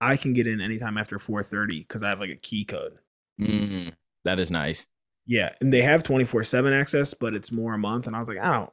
I 0.00 0.16
can 0.16 0.32
get 0.32 0.46
in 0.46 0.60
anytime 0.60 0.96
after 0.96 1.18
4.30 1.18 1.80
because 1.86 2.02
I 2.02 2.08
have 2.08 2.20
like 2.20 2.30
a 2.30 2.36
key 2.36 2.64
code. 2.64 2.98
Mm, 3.40 3.92
that 4.24 4.38
is 4.38 4.50
nice. 4.50 4.86
Yeah, 5.26 5.50
and 5.60 5.72
they 5.72 5.82
have 5.82 6.04
24/7 6.04 6.72
access, 6.72 7.12
but 7.12 7.34
it's 7.34 7.52
more 7.52 7.74
a 7.74 7.78
month 7.78 8.06
and 8.06 8.16
I 8.16 8.18
was 8.18 8.28
like, 8.28 8.38
I 8.38 8.50
don't 8.50 8.70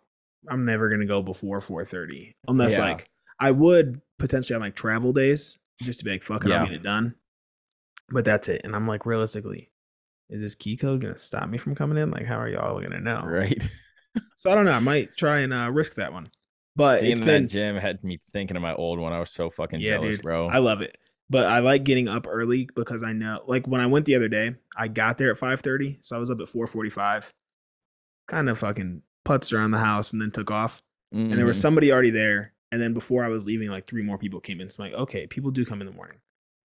I'm 0.50 0.64
never 0.64 0.88
going 0.90 1.02
to 1.02 1.08
go 1.08 1.22
before 1.22 1.60
4:30 1.60 2.32
unless 2.48 2.78
Yeah. 2.78 2.90
like 2.92 3.10
I 3.40 3.52
would 3.52 4.00
potentially 4.20 4.56
on 4.56 4.62
like 4.62 4.76
travel 4.76 5.12
days 5.12 5.58
just 5.84 6.00
to 6.00 6.06
be 6.06 6.12
like 6.12 6.24
fuck 6.24 6.46
it, 6.46 6.52
I'll 6.52 6.60
Yeah. 6.62 6.66
get 6.66 6.76
it 6.76 6.84
done. 6.84 7.16
But 8.10 8.24
that's 8.26 8.48
it. 8.48 8.62
And 8.64 8.76
I'm 8.76 8.88
like 8.88 9.06
realistically, 9.06 9.72
is 10.30 10.40
this 10.40 10.56
key 10.56 10.78
code 10.78 11.02
going 11.02 11.14
to 11.14 11.20
stop 11.20 11.50
me 11.50 11.58
from 11.58 11.76
coming 11.76 11.98
in? 11.98 12.12
Like 12.12 12.26
how 12.26 12.40
are 12.40 12.48
y'all 12.48 12.80
going 12.80 12.92
to 12.92 13.02
know? 13.02 13.22
Right. 13.26 13.62
So 14.38 14.52
I 14.52 14.56
don't 14.56 14.66
know, 14.66 14.72
I 14.72 14.80
might 14.80 15.16
try 15.16 15.40
and 15.40 15.54
uh, 15.54 15.72
risk 15.72 15.96
that 15.96 16.14
one. 16.14 16.28
But 16.76 17.00
Staying 17.00 17.12
it's 17.14 17.22
in 17.22 17.26
been 17.26 17.44
that 17.44 17.50
gym 17.50 17.76
had 17.78 18.04
me 18.04 18.20
thinking 18.34 18.58
of 18.58 18.62
my 18.62 18.74
old 18.76 19.00
one. 19.00 19.14
I 19.14 19.20
was 19.20 19.32
so 19.32 19.50
fucking 19.50 19.80
Yeah, 19.80 19.92
jealous, 19.92 20.16
dude. 20.16 20.24
bro. 20.24 20.50
I 20.50 20.58
love 20.60 20.82
it. 20.82 20.98
But 21.30 21.48
I 21.48 21.60
like 21.60 21.84
getting 21.86 22.08
up 22.08 22.28
early 22.30 22.70
because 22.76 23.02
I 23.02 23.14
know 23.14 23.44
like 23.48 23.66
when 23.68 23.82
I 23.82 23.88
went 23.88 24.06
the 24.06 24.16
other 24.16 24.28
day, 24.28 24.56
I 24.78 24.88
got 24.90 25.18
there 25.18 25.32
at 25.32 25.38
5:30, 25.38 25.98
so 26.02 26.16
I 26.16 26.20
was 26.20 26.30
up 26.30 26.40
at 26.42 26.50
4:45. 26.50 27.34
Kind 28.28 28.50
of 28.50 28.60
fucking 28.60 29.02
putzed 29.26 29.54
around 29.54 29.72
the 29.72 29.78
house 29.80 30.14
and 30.14 30.22
then 30.22 30.32
took 30.32 30.52
off. 30.52 30.82
And 31.32 31.40
there 31.40 31.46
was 31.46 31.58
Mhm. 31.58 31.62
somebody 31.62 31.92
already 31.92 32.10
there. 32.12 32.54
And 32.72 32.82
then 32.82 32.94
before 32.94 33.24
I 33.24 33.30
was 33.30 33.46
leaving, 33.48 33.70
like 33.70 33.88
three 33.88 34.04
more 34.04 34.18
people 34.18 34.40
came 34.42 34.60
in. 34.62 34.70
So 34.70 34.84
I'm 34.84 34.92
like, 34.92 35.00
okay, 35.02 35.28
people 35.28 35.50
do 35.52 35.66
come 35.66 35.82
in 35.82 35.88
the 35.88 35.94
morning. 35.94 36.18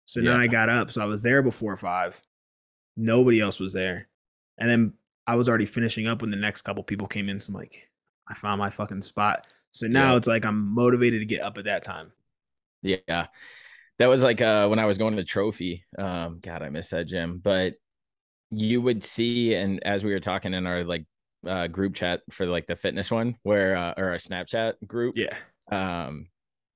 So 0.05 0.19
now 0.21 0.37
I 0.37 0.47
got 0.47 0.69
up. 0.69 0.91
So 0.91 1.01
I 1.01 1.05
was 1.05 1.23
there 1.23 1.41
before 1.41 1.75
five. 1.75 2.21
Nobody 2.97 3.39
else 3.39 3.59
was 3.59 3.73
there. 3.73 4.07
And 4.57 4.69
then 4.69 4.93
I 5.27 5.35
was 5.35 5.47
already 5.49 5.65
finishing 5.65 6.07
up 6.07 6.21
when 6.21 6.31
the 6.31 6.37
next 6.37 6.63
couple 6.63 6.83
people 6.83 7.07
came 7.07 7.29
in. 7.29 7.39
So 7.39 7.51
I'm 7.51 7.59
like, 7.59 7.89
I 8.27 8.33
found 8.33 8.59
my 8.59 8.69
fucking 8.69 9.01
spot. 9.01 9.47
So 9.71 9.87
now 9.87 10.11
Yeah. 10.11 10.17
it's 10.17 10.27
like 10.27 10.45
I'm 10.45 10.73
motivated 10.73 11.21
to 11.21 11.25
get 11.25 11.41
up 11.41 11.57
at 11.57 11.65
that 11.65 11.83
time. 11.83 12.11
Yeah. 12.81 13.27
That 13.99 14.07
was 14.09 14.23
like 14.23 14.41
uh 14.41 14.67
when 14.67 14.79
I 14.79 14.85
was 14.85 14.97
going 14.97 15.15
to 15.17 15.23
trophy. 15.23 15.85
Um, 15.97 16.39
God, 16.41 16.63
I 16.63 16.69
miss 16.69 16.89
that 16.89 17.07
gym. 17.07 17.39
But 17.43 17.75
you 18.51 18.81
would 18.81 19.03
see, 19.03 19.55
and 19.55 19.83
as 19.85 20.05
we 20.05 20.13
were 20.13 20.21
talking 20.21 20.53
in 20.55 20.67
our 20.67 20.85
like 20.85 21.05
uh 21.47 21.67
group 21.67 21.95
chat 21.95 22.21
for 22.31 22.47
like 22.47 22.67
the 22.67 22.77
fitness 22.77 23.11
one, 23.11 23.37
where 23.43 23.75
uh, 23.77 23.95
or 23.97 24.13
a 24.13 24.19
Snapchat 24.19 24.75
group, 24.87 25.17
Yeah. 25.17 25.37
um, 25.71 26.27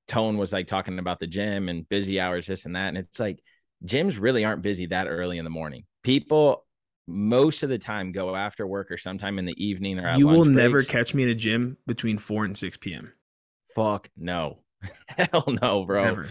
Tone 0.10 0.38
was 0.38 0.54
like 0.54 0.68
talking 0.68 1.00
about 1.00 1.20
the 1.22 1.27
gym 1.27 1.70
and 1.70 1.89
busy 1.89 2.20
hours, 2.22 2.48
this 2.48 2.66
and 2.66 2.75
that. 2.77 2.89
And 2.89 3.00
it's 3.00 3.20
like 3.20 3.42
gyms 3.86 4.20
really 4.22 4.46
aren't 4.46 4.63
busy 4.63 4.88
that 4.88 5.08
early 5.08 5.39
in 5.39 5.46
the 5.46 5.51
morning. 5.51 5.86
People 6.04 6.66
most 7.08 7.64
of 7.64 7.70
the 7.70 7.78
time 7.78 8.12
go 8.12 8.36
after 8.36 8.68
work 8.68 8.92
or 8.92 8.98
sometime 8.98 9.40
in 9.40 9.46
the 9.46 9.64
evening 9.64 10.00
or 10.00 10.08
at 10.08 10.20
You 10.20 10.28
will 10.28 10.40
lunch 10.40 10.50
never 10.50 10.84
catch 10.84 11.14
me 11.14 11.24
in 11.24 11.30
a 11.30 11.36
gym 11.36 11.78
between 11.88 12.18
4 12.18 12.46
and 12.46 12.58
6 12.58 12.78
p.m. 12.78 13.14
Fuck 13.76 14.10
no. 14.18 14.60
Hell 15.08 15.46
no, 15.62 15.86
bro. 15.86 16.04
Never. 16.04 16.28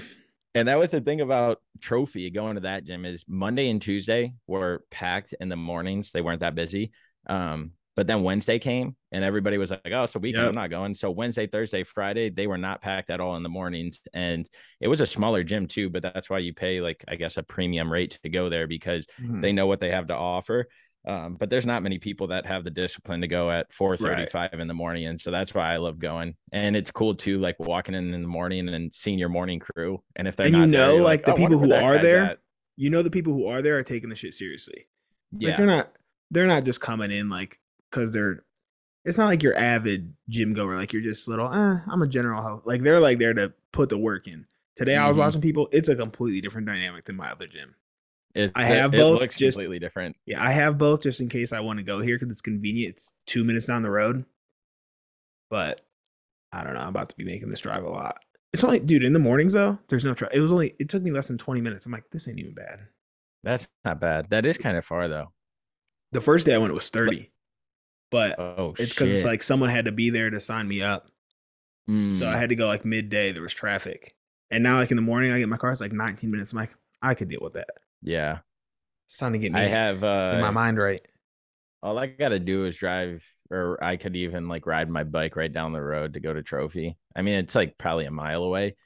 And 0.54 0.68
that 0.68 0.78
was 0.78 0.90
the 0.90 1.00
thing 1.00 1.21
about 1.21 1.61
Trophy 1.80 2.30
going 2.30 2.54
to 2.54 2.62
that 2.62 2.85
gym 2.85 3.04
is 3.04 3.25
Monday 3.28 3.68
and 3.68 3.80
Tuesday 3.80 4.35
were 4.47 4.85
packed 4.90 5.35
in 5.38 5.49
the 5.49 5.56
mornings. 5.56 6.12
They 6.12 6.23
weren't 6.23 6.40
that 6.40 6.54
busy. 6.54 6.92
Um, 7.26 7.73
but 7.96 8.06
then 8.06 8.22
Wednesday 8.22 8.58
came 8.58 8.94
and 9.10 9.24
everybody 9.24 9.56
was 9.58 9.70
like, 9.70 9.80
oh, 9.92 10.06
so 10.06 10.20
weekend, 10.20 10.42
Yep. 10.44 10.48
I'm 10.50 10.54
not 10.54 10.70
going. 10.70 10.94
So 10.94 11.10
Wednesday, 11.10 11.46
Thursday, 11.46 11.82
Friday, 11.82 12.28
they 12.30 12.46
were 12.46 12.58
not 12.58 12.82
packed 12.82 13.08
at 13.10 13.20
all 13.20 13.36
in 13.36 13.42
the 13.42 13.48
mornings. 13.48 14.02
And 14.12 14.48
it 14.80 14.88
was 14.88 15.00
a 15.00 15.06
smaller 15.06 15.42
gym 15.42 15.66
too, 15.66 15.88
but 15.88 16.02
that's 16.02 16.28
why 16.28 16.38
you 16.38 16.52
pay 16.52 16.80
like, 16.82 17.02
I 17.08 17.16
guess, 17.16 17.38
a 17.38 17.42
premium 17.42 17.90
rate 17.90 18.18
to 18.22 18.28
go 18.28 18.48
there 18.50 18.66
because 18.66 19.06
Mhm. 19.20 19.40
they 19.40 19.52
know 19.52 19.66
what 19.66 19.80
they 19.80 19.90
have 19.90 20.08
to 20.08 20.14
offer. 20.14 20.68
Um, 21.08 21.36
but 21.36 21.50
there's 21.50 21.64
not 21.66 21.82
many 21.84 21.98
people 21.98 22.26
that 22.28 22.46
have 22.46 22.64
the 22.64 22.70
discipline 22.70 23.20
to 23.20 23.28
go 23.28 23.48
at 23.50 23.72
4:35 23.72 24.58
in 24.60 24.66
the 24.66 24.74
morning, 24.74 25.06
and 25.06 25.20
so 25.20 25.30
that's 25.30 25.54
why 25.54 25.72
I 25.72 25.76
love 25.76 25.98
going. 26.00 26.34
And 26.52 26.74
it's 26.76 26.90
cool 26.90 27.14
too, 27.14 27.38
like 27.38 27.58
walking 27.60 27.94
in 27.94 28.12
in 28.12 28.22
the 28.22 28.28
morning 28.28 28.68
and 28.68 28.92
seeing 28.92 29.18
your 29.18 29.28
morning 29.28 29.60
crew. 29.60 30.02
And 30.16 30.26
if 30.26 30.34
they're 30.34 30.46
And 30.46 30.56
you 30.56 30.62
not 30.66 30.70
there, 30.72 30.86
know, 30.88 30.94
you're 30.96 31.04
like, 31.04 31.24
the 31.24 31.32
"Oh, 31.32 31.36
people 31.36 31.58
who 31.58 31.72
are 31.72 31.98
there, 31.98 32.22
at." 32.24 32.38
you 32.76 32.90
know 32.90 33.02
the 33.02 33.10
people 33.10 33.32
who 33.32 33.46
are 33.46 33.62
there 33.62 33.78
are 33.78 33.84
taking 33.84 34.08
the 34.10 34.16
shit 34.16 34.34
seriously. 34.34 34.88
yeah, 35.38 35.50
Like 35.50 35.56
they're 35.56 35.66
not 35.66 35.92
they're 36.32 36.46
not 36.48 36.64
just 36.64 36.80
coming 36.80 37.12
in 37.12 37.28
like 37.30 37.60
because 37.96 38.12
they're 38.12 38.44
it's 39.04 39.18
not 39.18 39.26
like 39.26 39.42
you're 39.42 39.56
avid 39.56 40.12
gym 40.28 40.52
goer, 40.52 40.74
like 40.76 40.92
you're 40.92 41.02
just 41.02 41.28
little, 41.28 41.46
eh, 41.52 41.78
I'm 41.88 42.02
a 42.02 42.08
general 42.08 42.42
health. 42.42 42.62
Like 42.64 42.82
they're 42.82 42.98
like 42.98 43.18
there 43.20 43.32
to 43.34 43.52
put 43.72 43.88
the 43.88 43.96
work 43.98 44.26
in. 44.26 44.44
Today 44.74 44.96
I 44.96 45.06
was 45.06 45.16
Mhm. 45.16 45.20
watching 45.20 45.40
people, 45.40 45.68
it's 45.70 45.88
a 45.88 45.94
completely 45.94 46.40
different 46.40 46.66
dynamic 46.66 47.04
than 47.04 47.14
my 47.16 47.30
other 47.30 47.46
gym. 47.46 47.76
It's- 48.34 48.50
I 48.56 48.66
have 48.66 48.92
it 48.92 48.96
both, 48.98 49.20
looks 49.20 49.36
just- 49.36 49.56
completely 49.56 49.78
different. 49.78 50.16
Yeah, 50.26 50.42
I 50.44 50.50
have 50.50 50.76
both 50.76 51.02
just 51.02 51.20
in 51.20 51.28
case 51.28 51.52
I 51.52 51.60
want 51.60 51.78
to 51.78 51.84
go 51.84 52.00
here 52.00 52.16
because 52.18 52.32
it's 52.32 52.40
convenient. 52.40 52.94
It's 52.94 53.14
two 53.26 53.44
minutes 53.44 53.66
down 53.66 53.82
the 53.82 53.90
road. 53.90 54.24
But 55.50 55.82
I 56.52 56.64
don't 56.64 56.74
know. 56.74 56.80
I'm 56.80 56.88
about 56.88 57.08
to 57.10 57.16
be 57.16 57.24
making 57.24 57.48
this 57.48 57.60
drive 57.60 57.84
a 57.84 57.88
lot. 57.88 58.18
It's 58.52 58.64
only, 58.64 58.80
dude, 58.80 59.04
in 59.04 59.12
the 59.12 59.18
mornings 59.20 59.52
though, 59.52 59.78
there's 59.88 60.04
no 60.04 60.14
traffic. 60.14 60.36
It 60.36 60.40
was 60.40 60.50
only, 60.50 60.74
it 60.80 60.88
took 60.88 61.02
me 61.04 61.12
less 61.12 61.28
than 61.28 61.38
20 61.38 61.60
minutes. 61.60 61.86
I'm 61.86 61.92
like, 61.92 62.10
this 62.10 62.26
ain't 62.26 62.40
even 62.40 62.54
bad. 62.54 62.88
That's 63.44 63.68
not 63.84 64.00
bad. 64.00 64.30
That 64.30 64.44
is 64.44 64.58
kind 64.58 64.76
of 64.76 64.84
far 64.84 65.06
though. 65.06 65.32
The 66.10 66.20
first 66.20 66.44
day 66.46 66.54
I 66.54 66.58
went, 66.58 66.72
it 66.72 66.74
was 66.74 66.90
30. 66.90 67.30
But 68.10 68.38
Oh, 68.38 68.75
it's 68.78 68.92
because 68.92 69.12
it's 69.12 69.25
like 69.25 69.42
someone 69.42 69.70
had 69.70 69.86
to 69.86 69.92
be 69.92 70.10
there 70.10 70.30
to 70.30 70.40
sign 70.40 70.68
me 70.68 70.82
up. 70.82 71.08
So 72.08 72.28
Mm. 72.28 72.28
I 72.28 72.36
had 72.36 72.50
to 72.50 72.54
go 72.56 72.66
like 72.66 72.84
midday. 72.84 73.32
There 73.32 73.42
was 73.42 73.54
traffic. 73.54 74.14
And 74.50 74.62
now, 74.62 74.78
like 74.78 74.90
in 74.90 74.96
the 74.96 75.02
morning, 75.02 75.32
I 75.32 75.38
get 75.38 75.48
my 75.48 75.56
car. 75.56 75.70
It's 75.70 75.80
like 75.80 75.92
19 75.92 76.30
minutes. 76.30 76.52
I'm 76.52 76.58
like, 76.58 76.75
I 77.02 77.14
could 77.14 77.28
deal 77.28 77.40
with 77.42 77.54
that. 77.54 77.68
yeah, 78.02 78.40
It's 79.06 79.16
time 79.18 79.32
to 79.32 79.38
get 79.38 79.52
me 79.52 79.62
I 79.62 79.62
have 79.62 80.04
uh, 80.04 80.06
in 80.30 80.40
my 80.40 80.50
mind 80.50 80.78
right. 80.78 81.06
all 81.82 81.98
I 81.98 82.06
gotta 82.06 82.38
do 82.38 82.64
is 82.66 82.76
drive, 82.76 83.25
or 83.50 83.82
I 83.82 83.96
could 83.96 84.16
even 84.16 84.48
like 84.48 84.66
ride 84.66 84.88
my 84.90 85.04
bike 85.04 85.36
right 85.36 85.52
down 85.52 85.72
the 85.72 85.80
road 85.82 86.14
to 86.14 86.20
go 86.20 86.32
to 86.32 86.42
Trophy. 86.42 86.96
I 87.14 87.22
mean, 87.22 87.38
it's 87.38 87.54
like 87.54 87.78
probably 87.78 88.06
a 88.06 88.10
mile 88.10 88.42
away, 88.42 88.76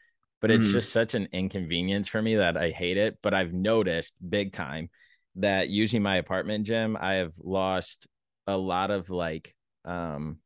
but 0.41 0.51
it's 0.51 0.69
Mhm. 0.69 0.71
just 0.71 0.93
such 0.93 1.15
an 1.15 1.29
inconvenience 1.33 2.09
for 2.09 2.21
me 2.21 2.37
that 2.37 2.57
I 2.57 2.71
hate 2.71 2.97
it. 2.97 3.19
But 3.23 3.35
I've 3.35 3.53
noticed 3.53 4.15
big 4.29 4.53
time 4.53 4.91
that 5.37 5.69
using 5.69 6.03
my 6.03 6.17
apartment 6.17 6.67
gym, 6.67 6.97
I 7.01 7.15
have 7.15 7.33
lost 7.39 8.07
a 8.51 8.57
lot 8.57 8.91
of 8.91 9.09
like 9.11 9.55
um 9.85 10.39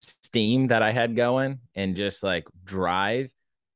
steam 0.00 0.68
that 0.68 0.82
I 0.82 0.92
had 0.92 1.16
going 1.16 1.60
and 1.74 1.96
just 1.96 2.22
like 2.22 2.46
drive 2.64 3.30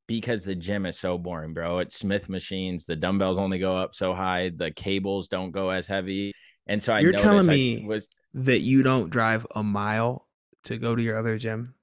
because 0.06 0.44
the 0.44 0.54
gym 0.54 0.86
is 0.86 0.98
so 0.98 1.18
boring, 1.18 1.52
bro. 1.54 1.78
It's 1.78 1.96
Smith 1.98 2.28
machines, 2.28 2.84
the 2.86 2.96
dumbbells 2.96 3.38
only 3.38 3.58
go 3.58 3.76
up 3.76 3.94
so 3.94 4.14
high, 4.14 4.50
the 4.54 4.70
cables 4.70 5.28
don't 5.28 5.50
go 5.50 5.70
as 5.70 5.86
heavy. 5.86 6.32
And 6.66 6.82
so 6.82 6.92
I 6.92 7.00
You're 7.00 7.12
telling 7.12 7.46
me- 7.46 7.84
was 7.86 8.08
That 8.34 8.60
you 8.60 8.82
don't 8.82 9.10
drive 9.10 9.46
a 9.54 9.62
mile 9.62 10.26
to 10.64 10.76
go 10.78 10.94
to 10.94 11.02
your 11.02 11.16
other 11.18 11.38
gym. 11.38 11.74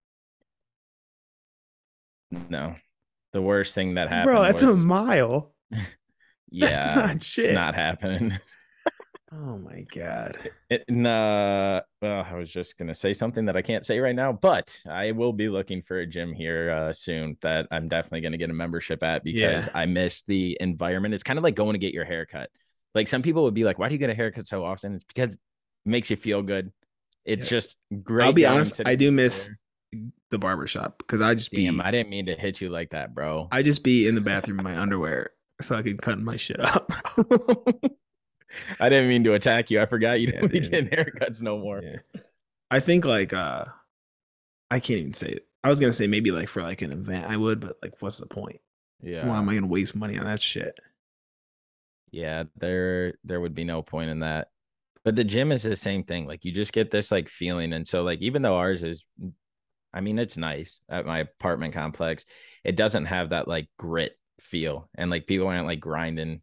no. 2.50 2.76
The 3.34 3.42
worst 3.42 3.76
thing 3.76 3.96
that 3.96 4.08
happened. 4.10 4.32
Bro, 4.34 4.44
that's 4.44 4.64
a 4.64 4.74
mile. 4.74 5.54
Yeah, 6.52 6.94
not 6.96 7.16
it's 7.16 7.26
shit. 7.26 7.54
not 7.54 7.76
happening. 7.76 8.40
Oh 9.32 9.58
my 9.58 9.82
god. 9.92 10.38
It, 10.70 10.86
nah, 10.88 11.82
well, 12.02 12.26
I 12.30 12.36
was 12.36 12.50
just 12.50 12.78
gonna 12.78 12.94
say 12.94 13.14
something 13.14 13.46
that 13.46 13.58
I 13.58 13.62
can't 13.64 13.86
say 13.86 14.00
right 14.00 14.16
now, 14.16 14.32
but 14.32 14.80
I 14.88 15.12
will 15.12 15.34
be 15.34 15.50
looking 15.50 15.82
for 15.82 16.00
a 16.00 16.06
gym 16.06 16.32
here 16.34 16.70
uh, 16.72 16.94
soon 16.94 17.38
that 17.42 17.68
I'm 17.72 17.90
definitely 17.90 18.22
gonna 18.22 18.38
get 18.38 18.52
a 18.52 18.54
membership 18.54 19.02
at 19.04 19.24
because 19.24 19.66
Yeah. 19.66 19.72
I 19.74 19.88
miss 19.88 20.22
the 20.24 20.58
environment. 20.60 21.16
It's 21.16 21.24
kind 21.24 21.40
of 21.40 21.44
like 21.44 21.56
going 21.56 21.74
to 21.74 21.80
get 21.80 21.94
your 21.94 22.06
hair 22.06 22.26
cut. 22.26 22.50
Like 22.94 23.08
some 23.08 23.24
people 23.24 23.44
would 23.44 23.54
be 23.56 23.64
like, 23.64 23.80
"Why 23.80 23.90
do 23.90 23.96
you 23.96 24.00
get 24.00 24.10
a 24.12 24.16
haircut 24.16 24.48
so 24.48 24.64
often?" 24.64 24.94
It's 24.96 25.04
because 25.04 25.34
it 25.34 25.40
makes 25.86 26.10
you 26.12 26.16
feel 26.18 26.42
good. 26.44 26.72
It's 27.26 27.46
Yeah. 27.48 27.50
just 27.58 27.76
great. 28.04 28.28
I'll 28.28 28.34
be 28.34 28.46
honest, 28.46 28.80
I 28.86 28.96
do 28.96 29.12
miss 29.12 29.48
chair. 29.48 29.58
the 30.30 30.38
barber 30.38 30.68
shop 30.68 31.00
because 31.00 31.20
I 31.22 31.34
just 31.34 31.52
be 31.52 31.68
I 31.68 31.90
didn't 31.92 32.10
mean 32.10 32.28
to 32.28 32.36
hit 32.36 32.62
you 32.62 32.70
like 32.70 32.92
that, 32.92 33.16
bro. 33.16 33.48
I 33.52 33.64
just 33.64 33.84
be 33.84 34.08
in 34.08 34.14
the 34.14 34.22
bathroom 34.22 34.60
in 34.60 34.64
my 34.64 34.78
underwear, 34.78 35.32
fucking 35.64 35.98
cutting 35.98 36.24
my 36.24 36.38
shit 36.38 36.60
up. 36.60 36.92
I 38.80 38.90
didn't 38.90 39.10
mean 39.10 39.24
to 39.26 39.34
attack 39.34 39.72
you. 39.72 39.82
I 39.82 39.86
forgot 39.86 40.20
you 40.20 40.30
Yeah, 40.34 40.42
don't 40.42 40.52
be 40.52 40.60
dude. 40.60 40.72
getting 40.72 40.90
haircuts 40.90 41.42
no 41.42 41.58
more. 41.58 41.82
Yeah. 41.82 41.98
I 42.72 42.80
think 42.80 43.06
like 43.06 43.34
uh 43.34 43.66
I 44.72 44.80
can't 44.80 45.00
even 45.00 45.14
say 45.14 45.30
it. 45.30 45.48
I 45.64 45.70
was 45.70 45.80
gonna 45.80 45.94
say 45.94 46.08
maybe 46.08 46.32
like 46.32 46.48
for 46.50 46.62
like 46.64 46.82
an 46.82 46.92
event 46.92 47.26
I 47.30 47.38
would, 47.38 47.60
but 47.60 47.78
like 47.82 48.02
what's 48.02 48.18
the 48.18 48.28
point? 48.28 48.60
Yeah. 49.02 49.28
Why 49.28 49.38
am 49.38 49.50
I 49.50 49.56
gonna 49.56 49.68
waste 49.68 49.96
money 49.96 50.18
on 50.18 50.26
that 50.26 50.42
shit? 50.42 50.80
Yeah, 52.12 52.44
there 52.58 53.16
there 53.24 53.42
would 53.42 53.56
be 53.56 53.64
no 53.64 53.82
point 53.82 54.10
in 54.10 54.20
that. 54.20 54.50
But 55.04 55.16
the 55.16 55.24
gym 55.24 55.52
is 55.52 55.64
the 55.64 55.76
same 55.76 56.04
thing. 56.04 56.26
Like 56.26 56.46
you 56.46 56.52
just 56.52 56.74
get 56.74 56.90
this 56.92 57.12
like 57.12 57.30
feeling. 57.30 57.74
And 57.74 57.88
so 57.88 58.04
like 58.04 58.22
even 58.22 58.42
though 58.42 58.56
ours 58.56 58.84
is 58.84 59.06
I 59.94 60.02
mean, 60.02 60.20
it's 60.20 60.36
nice 60.38 60.80
at 60.90 61.06
my 61.06 61.20
apartment 61.20 61.74
complex, 61.74 62.26
it 62.64 62.76
doesn't 62.76 63.06
have 63.06 63.30
that 63.30 63.48
like 63.48 63.70
grit 63.78 64.18
feel. 64.42 64.90
And 64.96 65.10
like 65.10 65.28
people 65.28 65.48
aren't 65.48 65.68
like 65.68 65.80
grinding 65.80 66.42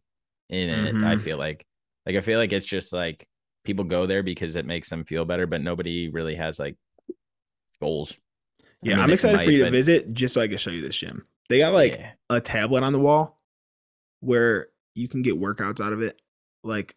in 0.49 0.69
it. 0.69 0.95
I 1.03 1.15
Mhm. 1.15 1.21
feel 1.21 1.37
like 1.37 1.65
like 2.05 2.15
I 2.15 2.21
feel 2.21 2.39
like 2.39 2.51
it's 2.53 2.65
just 2.65 2.93
like 2.93 3.27
people 3.63 3.85
go 3.85 4.05
there 4.05 4.23
because 4.23 4.55
it 4.55 4.65
makes 4.65 4.89
them 4.89 5.03
feel 5.05 5.25
better, 5.25 5.47
but 5.47 5.61
nobody 5.61 6.09
really 6.09 6.35
has 6.35 6.59
like 6.59 6.75
goals. 7.79 8.13
I 8.61 8.65
Yeah, 8.81 8.93
mean, 8.95 9.01
I'm 9.03 9.07
they 9.09 9.13
excited 9.13 9.41
for 9.41 9.51
you 9.51 9.59
to 9.59 9.65
but- 9.65 9.71
visit 9.71 10.13
just 10.13 10.33
so 10.33 10.41
I 10.41 10.47
can 10.47 10.57
show 10.57 10.71
you 10.71 10.81
this 10.81 10.97
gym. 10.97 11.21
They 11.49 11.59
got 11.59 11.73
like 11.73 11.95
Yeah. 11.95 12.11
a 12.29 12.41
tablet 12.41 12.83
on 12.83 12.93
the 12.93 12.99
wall 12.99 13.39
where 14.21 14.67
you 14.95 15.07
can 15.07 15.21
get 15.21 15.39
workouts 15.39 15.81
out 15.81 15.93
of 15.93 16.01
it. 16.01 16.21
Like 16.63 16.95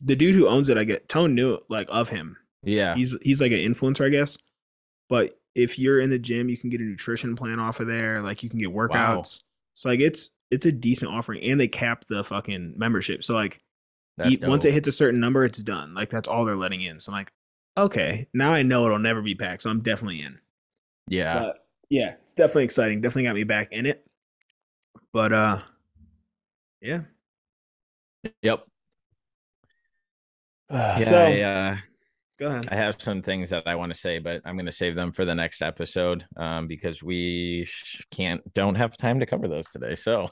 the 0.00 0.16
dude 0.16 0.34
who 0.34 0.48
owns 0.48 0.68
it, 0.68 0.78
I 0.78 0.84
get 0.84 1.08
Tone 1.08 1.34
knew 1.34 1.58
like 1.68 1.86
of 1.90 2.08
him. 2.08 2.36
yeah. 2.62 2.94
He's 2.94 3.16
he's 3.22 3.40
like 3.40 3.52
an 3.52 3.58
influencer, 3.58 4.06
I 4.06 4.08
guess. 4.08 4.38
But 5.08 5.38
if 5.54 5.78
you're 5.78 6.00
in 6.00 6.10
the 6.10 6.18
gym, 6.18 6.48
you 6.48 6.56
can 6.56 6.70
get 6.70 6.80
a 6.80 6.84
nutrition 6.84 7.36
plan 7.36 7.58
off 7.60 7.80
of 7.80 7.86
there. 7.86 8.22
Like 8.22 8.42
you 8.42 8.48
can 8.48 8.58
get 8.58 8.70
workouts. 8.70 9.42
So 9.74 9.88
like 9.90 10.00
it's 10.00 10.30
it's 10.50 10.66
a 10.66 10.72
decent 10.72 11.10
offering, 11.12 11.42
and 11.50 11.58
they 11.60 11.68
cap 11.68 12.04
the 12.06 12.22
fucking 12.24 12.74
membership. 12.76 13.22
So 13.24 13.34
like 13.34 13.60
Once 14.18 14.64
it 14.64 14.72
hits 14.72 14.88
a 14.88 14.92
certain 14.92 15.20
number, 15.20 15.44
it's 15.44 15.62
done. 15.62 15.94
Like 15.94 16.10
that's 16.10 16.28
all 16.28 16.44
they're 16.44 16.56
letting 16.56 16.82
in. 16.82 17.00
So 17.00 17.12
I'm 17.12 17.18
like, 17.18 17.32
okay, 17.76 18.28
now 18.34 18.52
I 18.52 18.62
know 18.62 18.84
it'll 18.86 18.98
never 18.98 19.22
be 19.22 19.34
packed. 19.34 19.62
So 19.62 19.70
I'm 19.70 19.80
definitely 19.80 20.22
in. 20.22 20.36
yeah. 21.08 21.38
But 21.38 21.66
yeah, 21.90 22.14
it's 22.22 22.34
definitely 22.34 22.64
exciting. 22.64 23.00
Definitely 23.00 23.24
got 23.24 23.34
me 23.34 23.44
back 23.44 23.68
in 23.72 23.86
it. 23.86 24.04
But 25.12 25.32
uh, 25.32 25.58
yeah. 26.80 27.02
yep. 28.42 28.64
Uh, 30.70 30.96
Yeah. 30.98 31.04
so 31.04 31.18
I, 31.18 31.40
uh, 31.40 31.76
go 32.38 32.46
ahead. 32.46 32.68
I 32.70 32.76
have 32.76 32.96
some 33.02 33.20
things 33.20 33.50
that 33.50 33.64
I 33.66 33.74
want 33.74 33.92
to 33.92 33.98
say, 33.98 34.18
but 34.18 34.40
I'm 34.46 34.56
going 34.56 34.64
to 34.64 34.72
save 34.72 34.94
them 34.94 35.12
for 35.12 35.26
the 35.26 35.34
next 35.34 35.60
episode 35.60 36.24
um, 36.38 36.66
because 36.66 37.02
we 37.02 37.64
sh- 37.66 38.00
can't 38.10 38.40
don't 38.54 38.76
have 38.76 38.96
time 38.96 39.20
to 39.20 39.26
cover 39.26 39.48
those 39.48 39.68
today. 39.68 39.94
So 39.96 40.28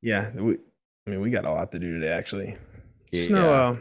Yeah, 0.00 0.30
we. 0.34 0.56
I 1.06 1.10
mean, 1.10 1.20
we 1.20 1.28
got 1.30 1.44
a 1.44 1.50
lot 1.50 1.72
to 1.72 1.78
do 1.78 1.98
today. 2.00 2.12
Actually, 2.12 2.56
just 3.12 3.30
no. 3.30 3.50
Uh, 3.52 3.76